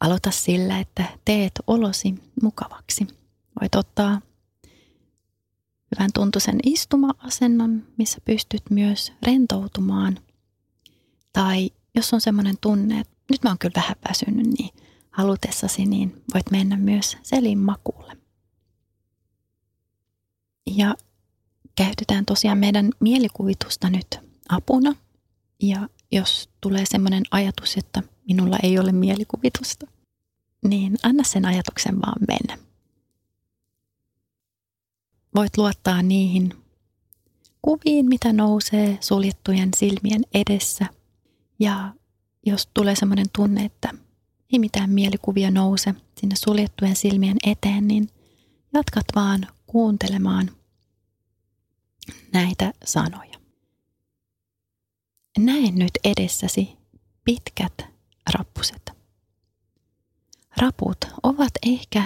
Aloita 0.00 0.30
sillä, 0.30 0.78
että 0.78 1.04
teet 1.24 1.52
olosi 1.66 2.14
mukavaksi. 2.42 3.06
Voit 3.60 3.74
ottaa 3.74 4.20
hyvän 5.96 6.10
tuntuisen 6.14 6.58
istuma-asennon, 6.64 7.86
missä 7.96 8.18
pystyt 8.24 8.62
myös 8.70 9.12
rentoutumaan. 9.22 10.18
Tai 11.32 11.70
jos 11.94 12.14
on 12.14 12.20
semmoinen 12.20 12.54
tunne, 12.60 13.00
että 13.00 13.16
nyt 13.30 13.42
mä 13.42 13.50
oon 13.50 13.58
kyllä 13.58 13.72
vähän 13.76 13.96
väsynyt, 14.08 14.46
niin 14.46 14.70
halutessasi, 15.10 15.86
niin 15.86 16.22
voit 16.34 16.50
mennä 16.50 16.76
myös 16.76 17.16
selin 17.22 17.58
makuulle. 17.58 18.16
Ja 20.66 20.94
käytetään 21.76 22.26
tosiaan 22.26 22.58
meidän 22.58 22.90
mielikuvitusta 23.00 23.90
nyt 23.90 24.18
apuna. 24.48 24.94
Ja 25.62 25.88
jos 26.12 26.48
tulee 26.60 26.84
semmoinen 26.86 27.22
ajatus, 27.30 27.76
että 27.76 28.02
minulla 28.28 28.58
ei 28.62 28.78
ole 28.78 28.92
mielikuvitusta, 28.92 29.86
niin 30.64 30.96
anna 31.02 31.24
sen 31.24 31.44
ajatuksen 31.44 32.00
vaan 32.00 32.22
mennä 32.28 32.70
voit 35.34 35.56
luottaa 35.56 36.02
niihin 36.02 36.54
kuviin, 37.62 38.06
mitä 38.06 38.32
nousee 38.32 38.98
suljettujen 39.00 39.70
silmien 39.76 40.22
edessä. 40.34 40.86
Ja 41.58 41.94
jos 42.46 42.68
tulee 42.74 42.96
sellainen 42.96 43.26
tunne, 43.32 43.64
että 43.64 43.90
ei 44.52 44.58
mitään 44.58 44.90
mielikuvia 44.90 45.50
nouse 45.50 45.94
sinne 46.20 46.36
suljettujen 46.36 46.96
silmien 46.96 47.36
eteen, 47.46 47.88
niin 47.88 48.08
jatkat 48.72 49.04
vaan 49.14 49.46
kuuntelemaan 49.66 50.50
näitä 52.32 52.72
sanoja. 52.84 53.29
Näen 55.38 55.74
nyt 55.74 55.90
edessäsi 56.04 56.76
pitkät 57.24 57.86
rappuset. 58.34 58.92
Raput 60.56 60.98
ovat 61.22 61.52
ehkä 61.66 62.02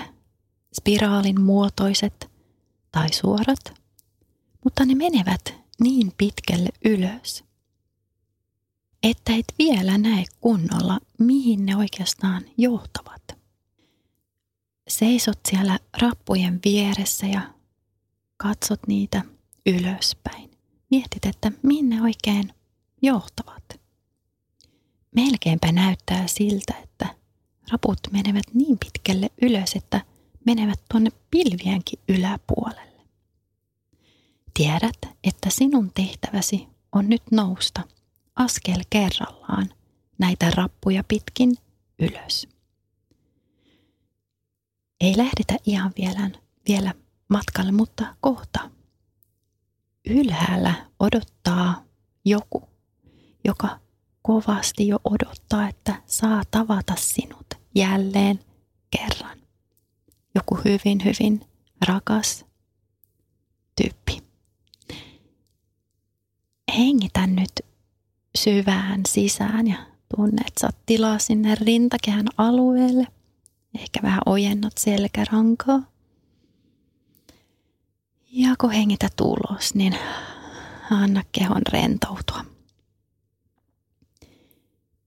spiraalin 0.74 1.40
muotoiset 1.40 2.30
tai 2.92 3.12
suorat, 3.12 3.80
mutta 4.64 4.84
ne 4.84 4.94
menevät 4.94 5.54
niin 5.80 6.12
pitkälle 6.16 6.68
ylös, 6.84 7.44
että 9.02 9.32
et 9.34 9.54
vielä 9.58 9.98
näe 9.98 10.24
kunnolla, 10.40 11.00
mihin 11.18 11.66
ne 11.66 11.76
oikeastaan 11.76 12.42
johtavat. 12.56 13.22
Seisot 14.88 15.38
siellä 15.50 15.78
rappujen 16.00 16.60
vieressä 16.64 17.26
ja 17.26 17.54
katsot 18.36 18.80
niitä 18.86 19.22
ylöspäin. 19.66 20.50
Mietit, 20.90 21.26
että 21.26 21.52
minne 21.62 22.02
oikein 22.02 22.52
johtavat. 23.04 23.64
Melkeinpä 25.16 25.72
näyttää 25.72 26.26
siltä, 26.26 26.74
että 26.82 27.14
raput 27.72 27.98
menevät 28.12 28.54
niin 28.54 28.78
pitkälle 28.78 29.30
ylös, 29.42 29.72
että 29.74 30.00
menevät 30.46 30.80
tuonne 30.90 31.10
pilvienkin 31.30 31.98
yläpuolelle. 32.08 33.02
Tiedät, 34.54 34.98
että 35.24 35.50
sinun 35.50 35.90
tehtäväsi 35.94 36.68
on 36.92 37.08
nyt 37.08 37.22
nousta 37.30 37.82
askel 38.36 38.80
kerrallaan 38.90 39.70
näitä 40.18 40.50
rappuja 40.50 41.04
pitkin 41.08 41.56
ylös. 41.98 42.48
Ei 45.00 45.16
lähdetä 45.16 45.56
ihan 45.66 45.92
vielä, 45.98 46.30
vielä 46.68 46.94
matkalle, 47.28 47.72
mutta 47.72 48.16
kohta. 48.20 48.70
Ylhäällä 50.04 50.90
odottaa 51.00 51.84
joku, 52.24 52.68
joka 53.44 53.80
kovasti 54.22 54.88
jo 54.88 54.98
odottaa, 55.04 55.68
että 55.68 56.02
saa 56.06 56.42
tavata 56.50 56.94
sinut 56.96 57.46
jälleen 57.74 58.40
kerran 58.90 59.38
joku 60.34 60.58
hyvin, 60.64 61.04
hyvin 61.04 61.40
rakas 61.86 62.44
tyyppi. 63.76 64.22
Hengitä 66.78 67.26
nyt 67.26 67.52
syvään 68.38 69.00
sisään 69.08 69.66
ja 69.66 69.76
tunne, 70.16 70.42
että 70.46 70.60
saat 70.60 70.76
tilaa 70.86 71.18
sinne 71.18 71.54
rintakehän 71.54 72.26
alueelle. 72.38 73.06
Ehkä 73.74 74.00
vähän 74.02 74.20
ojennat 74.26 74.78
selkärankaa. 74.78 75.82
Ja 78.30 78.54
kun 78.60 78.70
hengitä 78.70 79.08
ulos, 79.20 79.74
niin 79.74 79.98
anna 80.90 81.22
kehon 81.32 81.62
rentoutua. 81.72 82.53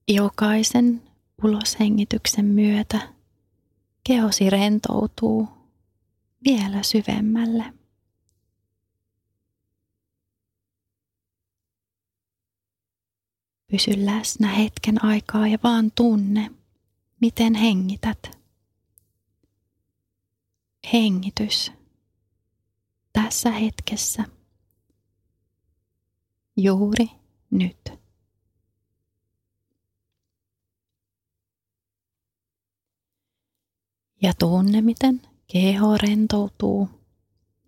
Jokaisen 0.08 1.02
uloshengityksen 1.44 2.44
myötä 2.44 3.14
kehosi 4.04 4.50
rentoutuu 4.50 5.48
vielä 6.44 6.82
syvemmälle. 6.82 7.74
Pysy 13.70 13.90
läsnä 14.06 14.48
hetken 14.48 15.04
aikaa 15.04 15.48
ja 15.48 15.58
vaan 15.62 15.92
tunne, 15.94 16.50
miten 17.20 17.54
hengität. 17.54 18.38
Hengitys 20.92 21.72
tässä 23.12 23.50
hetkessä. 23.50 24.24
Juuri 26.56 27.10
nyt. 27.50 28.07
Ja 34.22 34.32
tunne, 34.38 34.80
miten 34.80 35.22
Keho 35.52 35.96
rentoutuu 35.96 36.88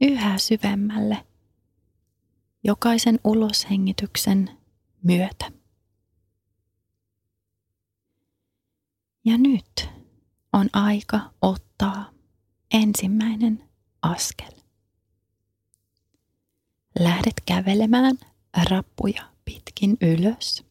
yhä 0.00 0.38
syvemmälle 0.38 1.26
jokaisen 2.64 3.20
uloshengityksen 3.24 4.50
myötä. 5.02 5.52
Ja 9.24 9.38
nyt 9.38 9.88
on 10.52 10.68
aika 10.72 11.20
ottaa 11.42 12.10
ensimmäinen 12.72 13.68
askel. 14.02 14.50
Lähdet 16.98 17.34
kävelemään 17.46 18.18
rappuja 18.70 19.22
pitkin 19.44 19.96
ylös. 20.00 20.64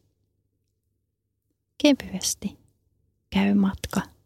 Kevyesti 1.78 2.58
käy 3.30 3.54
matka. 3.54 4.19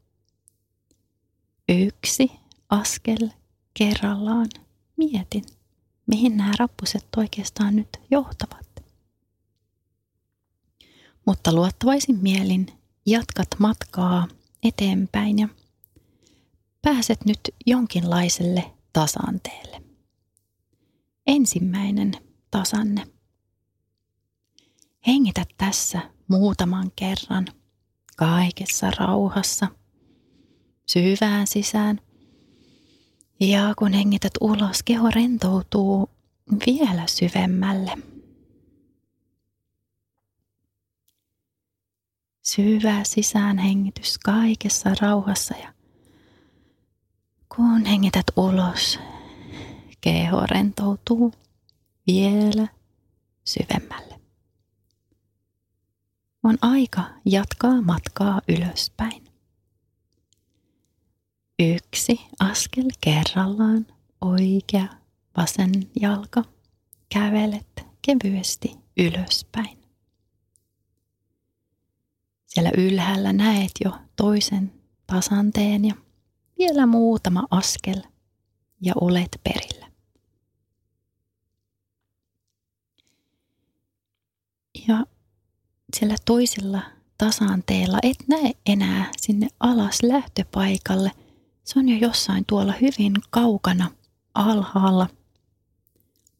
Yksi 1.69 2.33
askel 2.71 3.29
kerrallaan 3.75 4.49
mietin, 4.97 5.45
mihin 6.07 6.37
nämä 6.37 6.53
rappuset 6.59 7.07
oikeastaan 7.17 7.77
nyt 7.77 7.89
johtavat. 8.11 8.85
Mutta 11.27 11.53
luottavaisin 11.53 12.19
mielin 12.23 12.67
jatkat 13.07 13.49
matkaa 13.59 14.29
eteenpäin 14.63 15.39
ja 15.39 15.49
pääset 16.83 17.25
nyt 17.25 17.41
jonkinlaiselle 17.67 18.71
tasanteelle. 18.93 19.83
Ensimmäinen 21.27 22.13
tasanne. 22.51 23.07
Hengitä 25.07 25.45
tässä 25.57 26.11
muutaman 26.29 26.93
kerran 26.97 27.47
kaikessa 28.17 28.91
rauhassa 28.91 29.69
syvään 30.87 31.47
sisään. 31.47 32.01
Ja 33.41 33.75
kun 33.79 33.93
hengität 33.93 34.33
ulos, 34.41 34.83
keho 34.83 35.11
rentoutuu 35.11 36.11
vielä 36.67 37.07
syvemmälle. 37.07 37.93
Syvä 42.43 43.05
sisäänhengitys 43.05 44.19
kaikessa 44.19 44.91
rauhassa 45.01 45.55
ja 45.57 45.75
kun 47.57 47.85
hengität 47.85 48.27
ulos, 48.37 48.99
keho 50.01 50.47
rentoutuu 50.47 51.33
vielä 52.07 52.69
syvemmälle. 53.45 54.21
On 56.43 56.59
aika 56.63 57.05
jatkaa 57.25 57.83
matkaa 57.83 58.41
ylöspäin. 58.49 59.24
Yksi 61.59 62.21
askel 62.41 62.91
kerrallaan, 63.01 63.87
oikea 64.21 64.89
vasen 65.37 65.73
jalka. 66.01 66.43
Kävelet 67.09 67.87
kevyesti 68.03 68.77
ylöspäin. 68.97 69.79
Siellä 72.47 72.71
ylhäällä 72.79 73.33
näet 73.33 73.71
jo 73.85 73.93
toisen 74.17 74.73
tasanteen 75.07 75.85
ja 75.85 75.95
vielä 76.59 76.87
muutama 76.87 77.47
askel 77.51 78.03
ja 78.81 78.93
olet 79.01 79.41
perillä. 79.45 79.87
Ja 84.89 85.07
siellä 85.97 86.17
toisella 86.25 86.83
tasanteella 87.19 87.99
et 88.03 88.29
näe 88.29 88.53
enää 88.67 89.11
sinne 89.21 89.49
alas 89.61 90.03
lähtöpaikalle. 90.03 91.11
Se 91.65 91.79
on 91.79 91.89
jo 91.89 91.99
jossain 92.09 92.45
tuolla 92.47 92.73
hyvin 92.73 93.13
kaukana 93.31 93.91
alhaalla. 94.35 95.09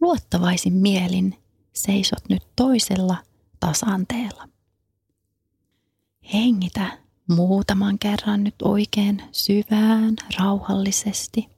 Luottavaisin 0.01 0.73
mielin 0.73 1.39
seisot 1.73 2.29
nyt 2.29 2.43
toisella 2.57 3.17
tasanteella. 3.61 4.49
Hengitä 6.33 6.99
muutaman 7.29 7.99
kerran 7.99 8.45
nyt 8.45 8.55
oikein 8.63 9.23
syvään, 9.33 10.15
rauhallisesti. 10.39 11.49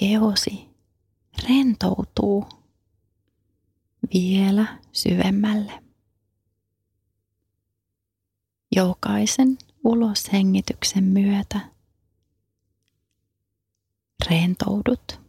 Kehosi 0.00 0.68
rentoutuu 1.48 2.44
vielä 4.14 4.78
syvemmälle. 4.92 5.82
Jokaisen 8.76 9.58
uloshengityksen 9.84 11.04
myötä 11.04 11.73
rentoudut. 14.30 15.20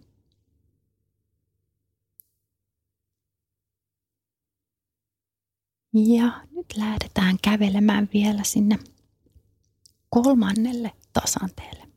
Ja 5.94 6.32
nyt 6.52 6.66
lähdetään 6.78 7.38
kävelemään 7.42 8.10
vielä 8.14 8.44
sinne 8.44 8.80
kolmannelle 10.10 10.92
tasanteelle. 11.14 11.88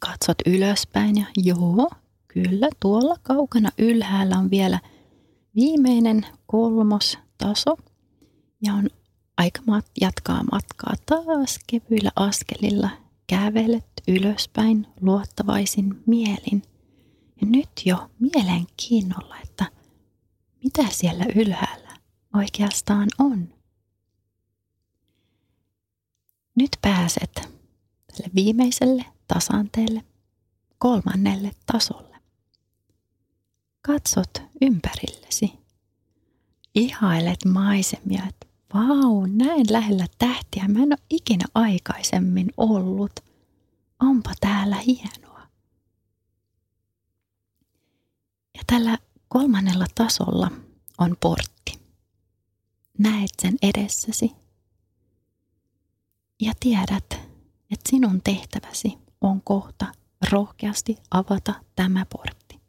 Katsot 0.00 0.38
ylöspäin 0.46 1.16
ja 1.16 1.26
joo, 1.36 1.90
kyllä 2.28 2.68
tuolla 2.80 3.16
kaukana 3.22 3.70
ylhäällä 3.78 4.38
on 4.38 4.50
vielä 4.50 4.78
viimeinen 5.54 6.26
kolmos 6.46 7.18
taso 7.38 7.76
ja 8.66 8.74
on 8.74 8.90
aika 9.36 9.60
jatkaa 10.00 10.42
matkaa 10.52 10.94
taas 11.06 11.58
kevyillä 11.66 12.10
askelilla. 12.16 12.90
Kävelet 13.26 13.91
ylöspäin 14.08 14.86
luottavaisin 15.00 16.02
mielin. 16.06 16.62
Ja 17.40 17.46
nyt 17.46 17.68
jo 17.84 18.10
mielenkiinnolla, 18.18 19.36
että 19.42 19.66
mitä 20.64 20.82
siellä 20.90 21.24
ylhäällä 21.36 21.96
oikeastaan 22.34 23.08
on. 23.18 23.48
Nyt 26.54 26.70
pääset 26.82 27.32
tälle 27.34 28.30
viimeiselle 28.34 29.04
tasanteelle, 29.28 30.04
kolmannelle 30.78 31.50
tasolle. 31.66 32.16
Katsot 33.82 34.42
ympärillesi. 34.60 35.52
Ihailet 36.74 37.44
maisemia, 37.44 38.22
että 38.28 38.46
vau, 38.74 39.26
näin 39.26 39.66
lähellä 39.70 40.06
tähtiä. 40.18 40.68
Mä 40.68 40.78
en 40.78 40.92
ole 40.92 40.98
ikinä 41.10 41.44
aikaisemmin 41.54 42.52
ollut. 42.56 43.12
Onpa 44.02 44.30
täällä 44.40 44.76
hienoa. 44.76 45.48
Ja 48.54 48.62
tällä 48.66 48.98
kolmannella 49.28 49.86
tasolla 49.94 50.50
on 50.98 51.16
portti. 51.20 51.80
Näet 52.98 53.30
sen 53.42 53.56
edessäsi. 53.62 54.32
Ja 56.40 56.52
tiedät, 56.60 57.12
että 57.70 57.88
sinun 57.88 58.20
tehtäväsi 58.22 58.98
on 59.20 59.42
kohta 59.42 59.86
rohkeasti 60.30 60.96
avata 61.10 61.54
tämä 61.76 62.06
portti. 62.06 62.60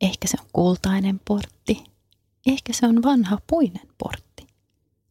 Ehkä 0.00 0.28
se 0.28 0.36
on 0.40 0.46
kultainen 0.52 1.20
portti, 1.24 1.84
ehkä 2.46 2.72
se 2.72 2.86
on 2.86 3.02
vanha 3.02 3.38
puinen 3.46 3.88
portti. 3.98 4.25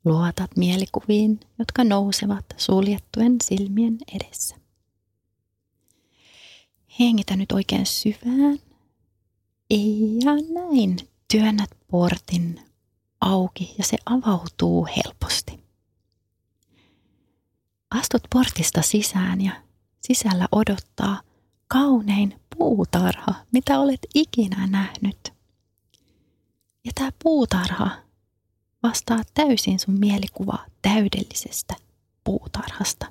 Luotat 0.06 0.58
mielikuviin, 0.58 1.40
jotka 1.60 1.84
nousevat 1.84 2.46
suljettujen 2.58 3.36
silmien 3.44 3.98
edessä. 4.16 4.56
Hengitä 7.00 7.36
nyt 7.36 7.52
oikein 7.52 7.86
syvään. 7.86 8.60
Ja 10.24 10.32
näin 10.54 10.98
työnnät 11.32 11.70
portin 11.92 12.60
auki 13.22 13.76
ja 13.78 13.84
se 13.84 13.98
avautuu 14.06 14.88
helposti. 14.98 15.60
Astut 17.90 18.24
portista 18.34 18.82
sisään 18.82 19.42
ja 19.42 19.52
sisällä 20.02 20.48
odottaa 20.52 21.22
kaunein 21.68 22.42
puutarha, 22.58 23.34
mitä 23.52 23.80
olet 23.80 24.00
ikinä 24.14 24.68
nähnyt. 24.68 25.34
Ja 26.86 26.92
tämä 26.96 27.12
puutarha 27.24 28.05
vastaa 28.88 29.22
täysin 29.34 29.80
sun 29.80 30.00
mielikuvaa 30.00 30.66
täydellisestä 30.82 31.76
puutarhasta. 32.24 33.06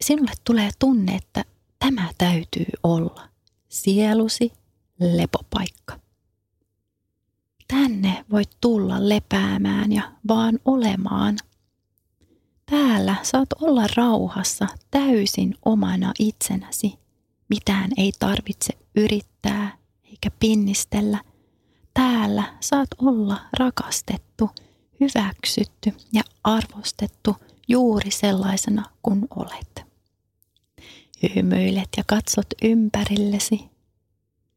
Sinulle 0.00 0.32
tulee 0.44 0.70
tunne, 0.78 1.14
että 1.14 1.44
tämä 1.78 2.10
täytyy 2.18 2.66
olla 2.82 3.28
sielusi 3.68 4.52
lepopaikka. 5.00 6.00
Tänne 7.68 8.24
voit 8.30 8.50
tulla 8.60 9.08
lepäämään 9.08 9.92
ja 9.92 10.12
vaan 10.28 10.58
olemaan. 10.64 11.36
Täällä 12.66 13.16
saat 13.22 13.48
olla 13.60 13.86
rauhassa 13.96 14.66
täysin 14.90 15.54
omana 15.64 16.12
itsenäsi. 16.18 16.98
Mitään 17.48 17.90
ei 17.96 18.12
tarvitse 18.18 18.78
yrittää 18.96 19.78
eikä 20.04 20.30
pinnistellä, 20.40 21.20
täällä 21.94 22.54
saat 22.60 22.88
olla 22.98 23.40
rakastettu, 23.58 24.50
hyväksytty 25.00 25.92
ja 26.12 26.22
arvostettu 26.44 27.36
juuri 27.68 28.10
sellaisena 28.10 28.84
kuin 29.02 29.26
olet. 29.36 29.84
Hymyilet 31.36 31.88
ja 31.96 32.02
katsot 32.06 32.46
ympärillesi. 32.62 33.70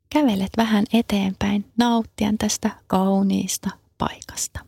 Kävelet 0.09 0.51
vähän 0.57 0.85
eteenpäin 0.93 1.71
nauttien 1.77 2.37
tästä 2.37 2.69
kauniista 2.87 3.69
paikasta. 3.97 4.59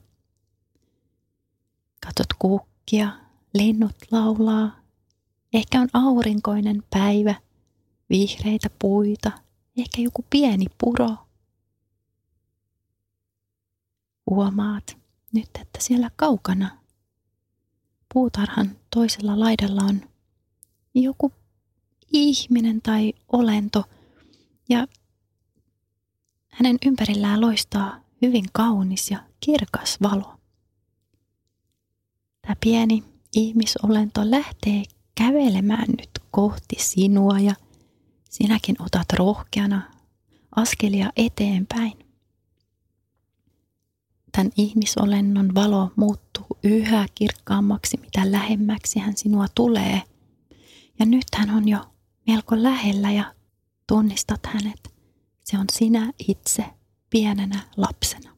Katsot 2.06 2.34
kukkia, 2.40 3.10
linnut 3.54 3.96
laulaa. 4.12 4.76
Ehkä 5.54 5.82
on 5.82 5.88
aurinkoinen 5.94 6.84
päivä, 6.90 7.36
vihreitä 8.10 8.70
puita, 8.80 9.32
ehkä 9.78 10.02
joku 10.02 10.26
pieni 10.30 10.66
puro. 10.78 11.25
Huomaat 14.30 14.98
nyt, 15.34 15.50
että 15.62 15.80
siellä 15.80 16.12
kaukana 16.16 16.78
puutarhan 18.14 18.78
toisella 18.96 19.40
laidalla 19.40 19.82
on 19.82 20.02
joku 20.96 21.32
ihminen 22.12 22.82
tai 22.82 23.14
olento 23.32 23.84
ja 24.70 24.88
hänen 26.50 26.78
ympärillään 26.86 27.42
loistaa 27.42 28.00
hyvin 28.22 28.46
kaunis 28.54 29.12
ja 29.12 29.24
kirkas 29.40 29.98
valo. 30.02 30.36
Tämä 32.42 32.56
pieni 32.60 33.04
ihmisolento 33.36 34.32
lähtee 34.32 34.84
kävelemään 35.16 35.88
nyt 35.98 36.10
kohti 36.32 36.76
sinua 36.80 37.40
ja 37.40 37.56
sinäkin 38.30 38.76
otat 38.82 39.14
rohkeana 39.14 39.92
askelia 40.56 41.12
eteenpäin. 41.18 42.05
Tämän 44.36 44.52
ihmisolennon 44.58 45.56
valo 45.56 45.92
muuttuu 45.96 46.48
yhä 46.64 47.06
kirkkaammaksi, 47.16 47.98
mitä 47.98 48.32
lähemmäksi 48.32 49.00
hän 49.00 49.18
sinua 49.18 49.46
tulee. 49.56 50.02
Ja 51.00 51.06
nyt 51.06 51.26
hän 51.36 51.50
on 51.50 51.68
jo 51.68 51.80
melko 52.28 52.64
lähellä 52.64 53.12
ja 53.12 53.36
tunnistat 53.88 54.40
hänet. 54.46 54.94
Se 55.44 55.58
on 55.58 55.66
sinä 55.72 56.12
itse 56.28 56.66
pienenä 57.10 57.60
lapsena. 57.78 58.36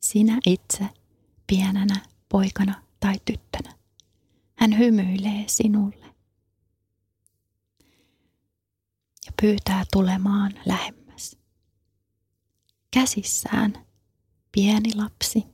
Sinä 0.00 0.38
itse 0.46 0.88
pienenä 1.46 1.96
poikana 2.28 2.82
tai 3.00 3.14
tyttönä. 3.24 3.74
Hän 4.54 4.78
hymyilee 4.78 5.44
sinulle 5.46 6.06
ja 9.26 9.32
pyytää 9.42 9.84
tulemaan 9.92 10.52
lähemmäs. 10.66 11.36
Käsissään 12.90 13.91
pieni 14.52 14.94
lapsi 14.94 15.44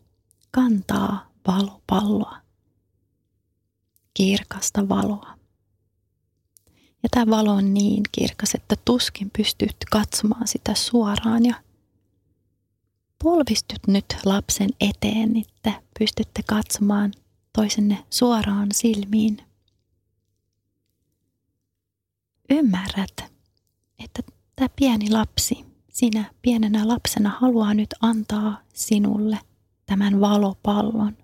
kantaa 0.50 1.30
valopalloa, 1.46 2.36
kirkasta 4.14 4.88
valoa. 4.88 5.38
Ja 7.02 7.08
tämä 7.10 7.30
valo 7.36 7.52
on 7.52 7.74
niin 7.74 8.02
kirkas, 8.12 8.54
että 8.54 8.76
tuskin 8.84 9.30
pystyt 9.30 9.76
katsomaan 9.90 10.48
sitä 10.48 10.74
suoraan 10.74 11.44
ja 11.46 11.54
polvistut 13.24 13.86
nyt 13.86 14.06
lapsen 14.24 14.70
eteen, 14.80 15.36
että 15.36 15.82
pystytte 15.98 16.42
katsomaan 16.48 17.12
toisenne 17.52 18.04
suoraan 18.10 18.68
silmiin. 18.72 19.38
Ymmärrät, 22.50 23.32
että 24.04 24.22
tämä 24.56 24.68
pieni 24.76 25.10
lapsi, 25.10 25.67
sinä 25.98 26.32
pienenä 26.42 26.88
lapsena 26.88 27.30
haluaa 27.40 27.74
nyt 27.74 27.94
antaa 28.00 28.60
sinulle 28.74 29.38
tämän 29.86 30.20
valopallon. 30.20 31.16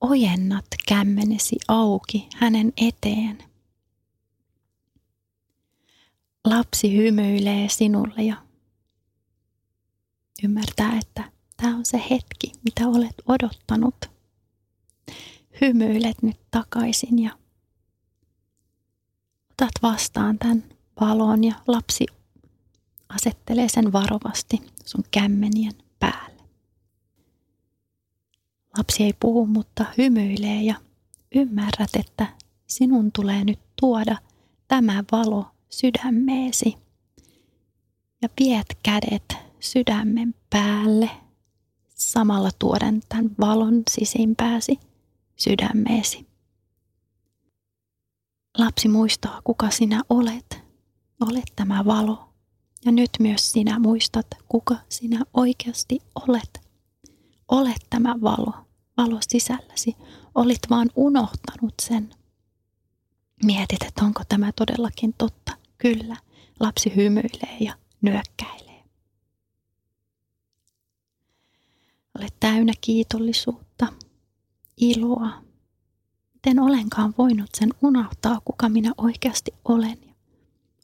Ojennat 0.00 0.66
kämmenesi 0.88 1.56
auki 1.68 2.28
hänen 2.36 2.72
eteen. 2.76 3.38
Lapsi 6.44 6.96
hymyilee 6.96 7.68
sinulle 7.68 8.22
ja 8.22 8.36
ymmärtää, 10.44 10.98
että 10.98 11.30
tämä 11.56 11.76
on 11.76 11.86
se 11.86 12.02
hetki, 12.10 12.52
mitä 12.64 12.88
olet 12.88 13.14
odottanut. 13.26 14.10
Hymyilet 15.60 16.22
nyt 16.22 16.40
takaisin 16.50 17.18
ja 17.18 17.38
otat 19.50 19.72
vastaan 19.82 20.38
tämän 20.38 20.64
valon 21.00 21.44
ja 21.44 21.54
lapsi 21.66 22.06
asettelee 23.08 23.68
sen 23.68 23.92
varovasti 23.92 24.62
sun 24.84 25.04
kämmenien 25.10 25.72
päälle. 25.98 26.42
Lapsi 28.78 29.02
ei 29.02 29.12
puhu, 29.20 29.46
mutta 29.46 29.84
hymyilee 29.98 30.62
ja 30.62 30.74
ymmärrät, 31.34 31.90
että 31.98 32.26
sinun 32.66 33.12
tulee 33.12 33.44
nyt 33.44 33.60
tuoda 33.80 34.16
tämä 34.68 35.04
valo 35.12 35.46
sydämeesi. 35.70 36.76
Ja 38.22 38.28
viet 38.40 38.78
kädet 38.82 39.36
sydämen 39.60 40.34
päälle, 40.50 41.10
samalla 41.88 42.50
tuoden 42.58 43.00
tämän 43.08 43.30
valon 43.40 43.82
sisimpääsi 43.90 44.78
sydämeesi. 45.36 46.26
Lapsi 48.58 48.88
muistaa, 48.88 49.40
kuka 49.44 49.70
sinä 49.70 50.02
olet. 50.08 50.62
Olet 51.20 51.52
tämä 51.56 51.84
valo. 51.84 52.33
Ja 52.84 52.92
nyt 52.92 53.10
myös 53.18 53.52
sinä 53.52 53.78
muistat, 53.78 54.26
kuka 54.48 54.76
sinä 54.88 55.20
oikeasti 55.34 55.98
olet. 56.28 56.60
Olet 57.48 57.86
tämä 57.90 58.14
valo, 58.22 58.52
valo 58.96 59.18
sisälläsi. 59.28 59.96
Olit 60.34 60.60
vaan 60.70 60.90
unohtanut 60.96 61.74
sen. 61.82 62.14
Mietit, 63.44 63.82
että 63.82 64.04
onko 64.04 64.22
tämä 64.28 64.52
todellakin 64.52 65.14
totta. 65.18 65.52
Kyllä, 65.78 66.16
lapsi 66.60 66.92
hymyilee 66.96 67.56
ja 67.60 67.74
nyökkäilee. 68.02 68.84
Olet 72.18 72.34
täynnä 72.40 72.72
kiitollisuutta, 72.80 73.86
iloa. 74.76 75.42
Miten 76.34 76.60
olenkaan 76.60 77.14
voinut 77.18 77.50
sen 77.54 77.70
unohtaa, 77.82 78.40
kuka 78.44 78.68
minä 78.68 78.92
oikeasti 78.98 79.54
olen. 79.64 80.13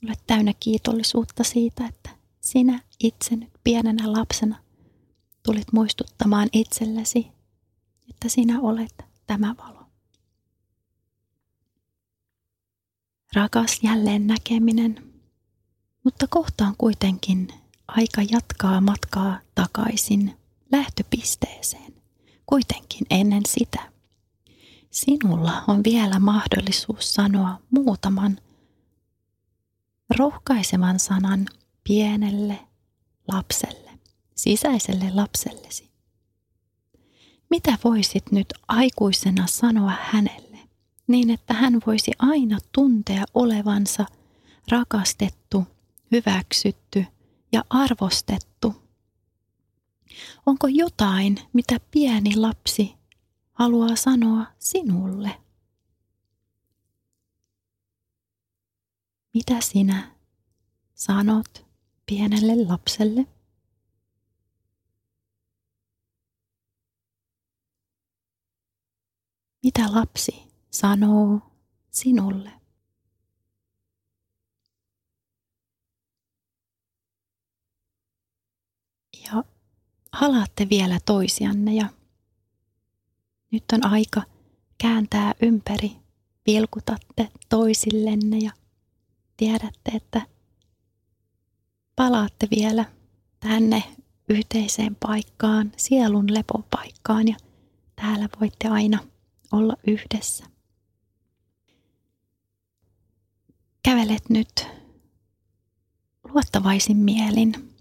Olet 0.05 0.21
täynnä 0.27 0.55
kiitollisuutta 0.61 1.45
siitä, 1.45 1.87
että 1.87 2.11
sinä 2.41 2.81
itse 3.01 3.37
nyt 3.37 3.51
pienenä 3.65 4.13
lapsena 4.13 4.57
tulit 5.43 5.73
muistuttamaan 5.73 6.49
itsellesi, 6.53 7.27
että 8.11 8.29
sinä 8.29 8.61
olet 8.61 9.05
tämä 9.27 9.55
valo. 9.59 9.87
Rakas 13.35 13.81
jälleen 13.83 14.27
näkeminen, 14.27 15.13
mutta 16.05 16.27
kohta 16.27 16.67
on 16.67 16.75
kuitenkin 16.79 17.49
aika 17.89 18.23
jatkaa 18.31 18.81
matkaa 18.81 19.39
takaisin 19.55 20.37
lähtöpisteeseen. 20.73 21.95
Kuitenkin 22.47 23.07
ennen 23.11 23.43
sitä. 23.49 23.93
Sinulla 24.91 25.65
on 25.69 25.85
vielä 25.85 26.19
mahdollisuus 26.19 27.15
sanoa 27.15 27.61
muutaman 27.71 28.39
rohkaisevan 30.19 30.99
sanan 30.99 31.47
pienelle 31.85 32.59
lapselle, 33.33 33.91
sisäiselle 34.37 35.11
lapsellesi. 35.15 35.91
Mitä 37.51 37.79
voisit 37.85 38.33
nyt 38.33 38.47
aikuisena 38.69 39.47
sanoa 39.47 39.93
hänelle, 40.03 40.59
niin 41.07 41.31
että 41.31 41.55
hän 41.55 41.81
voisi 41.87 42.11
aina 42.19 42.59
tuntea 42.73 43.25
olevansa 43.35 44.07
rakastettu, 44.71 45.65
hyväksytty 46.13 47.05
ja 47.53 47.65
arvostettu? 47.71 48.75
Onko 50.47 50.67
jotain, 50.67 51.39
mitä 51.53 51.77
pieni 51.91 52.37
lapsi 52.37 52.95
haluaa 53.53 53.97
sanoa 53.97 54.47
sinulle? 54.59 55.31
Mitä 59.35 59.61
sinä 59.61 60.15
sanot 60.95 61.67
pienelle 62.07 62.65
lapselle? 62.69 63.27
Mitä 69.63 69.83
lapsi 69.95 70.43
sanoo 70.71 71.41
sinulle? 71.91 72.53
Ja 79.25 79.45
halaatte 80.13 80.69
vielä 80.71 80.99
toisianne 81.07 81.75
ja 81.75 81.89
nyt 83.51 83.65
on 83.73 83.87
aika 83.87 84.23
kääntää 84.79 85.35
ympäri, 85.43 85.93
vilkutatte 86.47 87.29
toisillenne 87.49 88.39
ja 88.39 88.60
tiedätte, 89.41 89.91
että 89.95 90.27
palaatte 91.97 92.49
vielä 92.57 92.85
tänne 93.41 93.83
yhteiseen 94.29 94.97
paikkaan, 94.97 95.73
sielun 95.77 96.35
lepopaikkaan 96.35 97.29
ja 97.29 97.37
täällä 97.97 98.29
voitte 98.41 98.69
aina 98.69 98.99
olla 99.53 99.77
yhdessä. 99.87 100.45
Kävelet 103.83 104.31
nyt 104.31 104.67
luottavaisin 106.25 106.97
mielin 106.97 107.75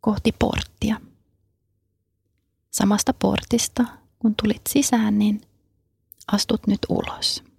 kohti 0.00 0.32
porttia. 0.32 1.00
Samasta 2.70 3.12
portista, 3.14 3.84
kun 4.18 4.34
tulit 4.42 4.62
sisään, 4.68 5.18
niin 5.18 5.40
astut 6.32 6.66
nyt 6.66 6.80
ulos. 6.88 7.49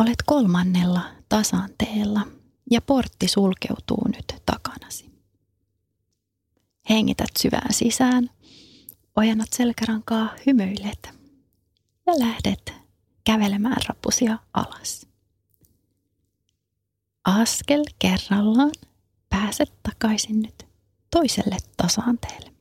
Olet 0.00 0.22
kolmannella 0.26 1.00
tasanteella 1.28 2.20
ja 2.70 2.80
portti 2.80 3.28
sulkeutuu 3.28 4.08
nyt 4.08 4.42
takanasi. 4.46 5.10
Hengität 6.90 7.30
syvään 7.38 7.74
sisään, 7.74 8.30
ojannat 9.16 9.52
selkärankaa, 9.52 10.28
hymyilet 10.46 11.08
ja 12.06 12.18
lähdet 12.18 12.72
kävelemään 13.24 13.82
rappusia 13.88 14.38
alas. 14.52 15.06
Askel 17.24 17.84
kerrallaan 17.98 18.72
pääset 19.28 19.72
takaisin 19.82 20.42
nyt 20.42 20.66
toiselle 21.10 21.56
tasanteelle. 21.76 22.52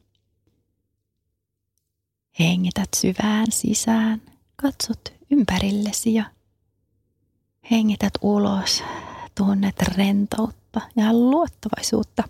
Hengität 2.39 2.89
syvään 2.95 3.51
sisään, 3.51 4.21
katsot 4.55 5.13
ympärillesi 5.31 6.13
ja 6.13 6.38
hengität 7.71 8.13
ulos, 8.21 8.83
tunnet 9.37 9.81
rentoutta 9.81 10.81
ja 10.95 11.13
luottavaisuutta. 11.13 12.23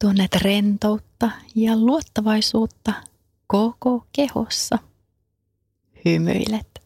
Tunnet 0.00 0.34
rentoutta 0.34 1.30
ja 1.54 1.76
luottavaisuutta 1.76 2.92
koko 3.46 4.06
kehossa. 4.12 4.78
Hymyilet. 6.04 6.80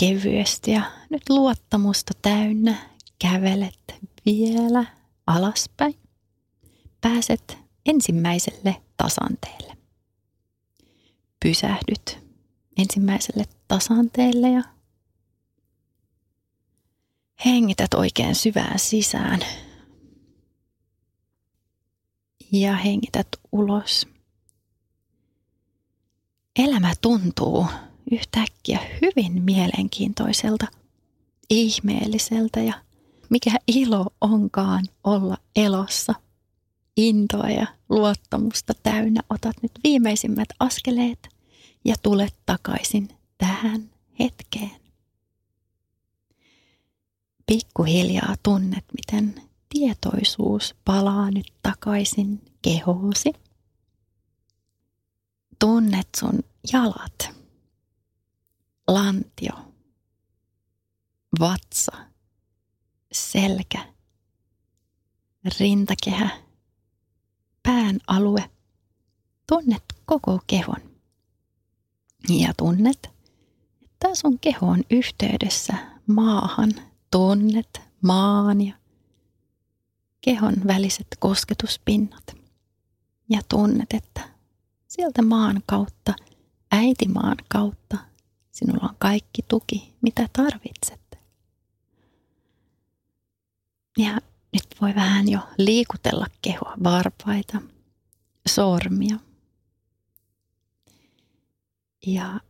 Kevyesti 0.00 0.70
ja 0.70 0.82
nyt 1.10 1.22
luottamusta 1.28 2.12
täynnä 2.22 2.76
kävelet 3.18 3.94
vielä 4.26 4.84
alaspäin. 5.26 5.94
Pääset 7.00 7.58
ensimmäiselle 7.86 8.82
tasanteelle. 8.96 9.76
Pysähdyt 11.44 12.18
ensimmäiselle 12.78 13.44
tasanteelle 13.68 14.50
ja 14.50 14.62
hengität 17.44 17.94
oikein 17.94 18.34
syvään 18.34 18.78
sisään. 18.78 19.40
Ja 22.52 22.76
hengität 22.76 23.28
ulos. 23.52 24.08
Elämä 26.58 26.92
tuntuu 27.00 27.66
yhtäkkiä 28.12 28.80
hyvin 29.02 29.42
mielenkiintoiselta, 29.42 30.66
ihmeelliseltä 31.50 32.60
ja 32.60 32.74
mikä 33.28 33.50
ilo 33.66 34.06
onkaan 34.20 34.84
olla 35.04 35.36
elossa. 35.56 36.14
Intoa 36.96 37.50
ja 37.50 37.66
luottamusta 37.88 38.72
täynnä 38.82 39.20
otat 39.30 39.56
nyt 39.62 39.72
viimeisimmät 39.84 40.48
askeleet 40.60 41.28
ja 41.84 41.94
tulet 42.02 42.34
takaisin 42.46 43.08
tähän 43.38 43.90
hetkeen. 44.18 44.80
Pikkuhiljaa 47.46 48.34
tunnet, 48.42 48.84
miten 48.92 49.42
tietoisuus 49.68 50.74
palaa 50.84 51.30
nyt 51.30 51.52
takaisin 51.62 52.52
kehoosi. 52.62 53.32
Tunnet 55.58 56.08
sun 56.20 56.42
jalat, 56.72 57.30
lantio, 58.88 59.72
vatsa, 61.40 61.92
selkä, 63.12 63.94
rintakehä, 65.60 66.30
pään 67.62 67.98
alue. 68.06 68.50
Tunnet 69.46 69.84
koko 70.06 70.40
kehon. 70.46 70.96
Ja 72.28 72.54
tunnet, 72.56 73.10
että 74.06 74.20
sun 74.20 74.38
keho 74.38 74.66
on 74.66 74.82
yhteydessä 74.90 75.74
maahan. 76.06 76.72
Tunnet 77.10 77.80
maan 78.02 78.60
ja 78.60 78.74
kehon 80.20 80.54
väliset 80.66 81.06
kosketuspinnat. 81.18 82.36
Ja 83.30 83.40
tunnet, 83.48 83.92
että 83.94 84.28
sieltä 84.88 85.22
maan 85.22 85.62
kautta, 85.66 86.14
äitimaan 86.72 87.36
kautta, 87.48 87.98
sinulla 88.52 88.88
on 88.88 88.96
kaikki 88.98 89.42
tuki, 89.48 89.94
mitä 90.00 90.28
tarvitset. 90.32 91.18
Ja 93.98 94.18
nyt 94.52 94.66
voi 94.80 94.94
vähän 94.94 95.28
jo 95.28 95.40
liikutella 95.58 96.26
kehoa, 96.42 96.74
varpaita, 96.84 97.60
sormia. 98.48 99.16
Ja 102.06 102.40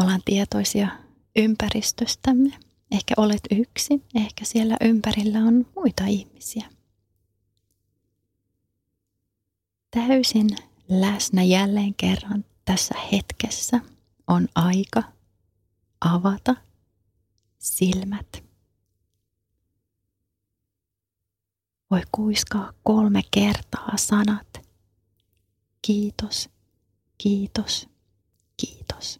ollaan 0.00 0.22
tietoisia 0.24 0.88
ympäristöstämme. 1.36 2.50
Ehkä 2.90 3.14
olet 3.16 3.40
yksin, 3.50 4.04
ehkä 4.14 4.44
siellä 4.44 4.76
ympärillä 4.80 5.38
on 5.38 5.66
muita 5.76 6.06
ihmisiä. 6.06 6.70
Täysin 9.90 10.48
läsnä 10.88 11.42
jälleen 11.42 11.94
kerran 11.94 12.44
tässä 12.64 12.94
hetkessä 13.12 13.80
on 14.26 14.48
aika 14.54 15.02
avata 16.00 16.56
silmät. 17.58 18.44
Voi 21.90 22.02
kuiskaa 22.12 22.72
kolme 22.82 23.22
kertaa 23.30 23.96
sanat. 23.96 24.60
Kiitos, 25.82 26.48
kiitos, 27.18 27.88
kiitos. 28.56 29.19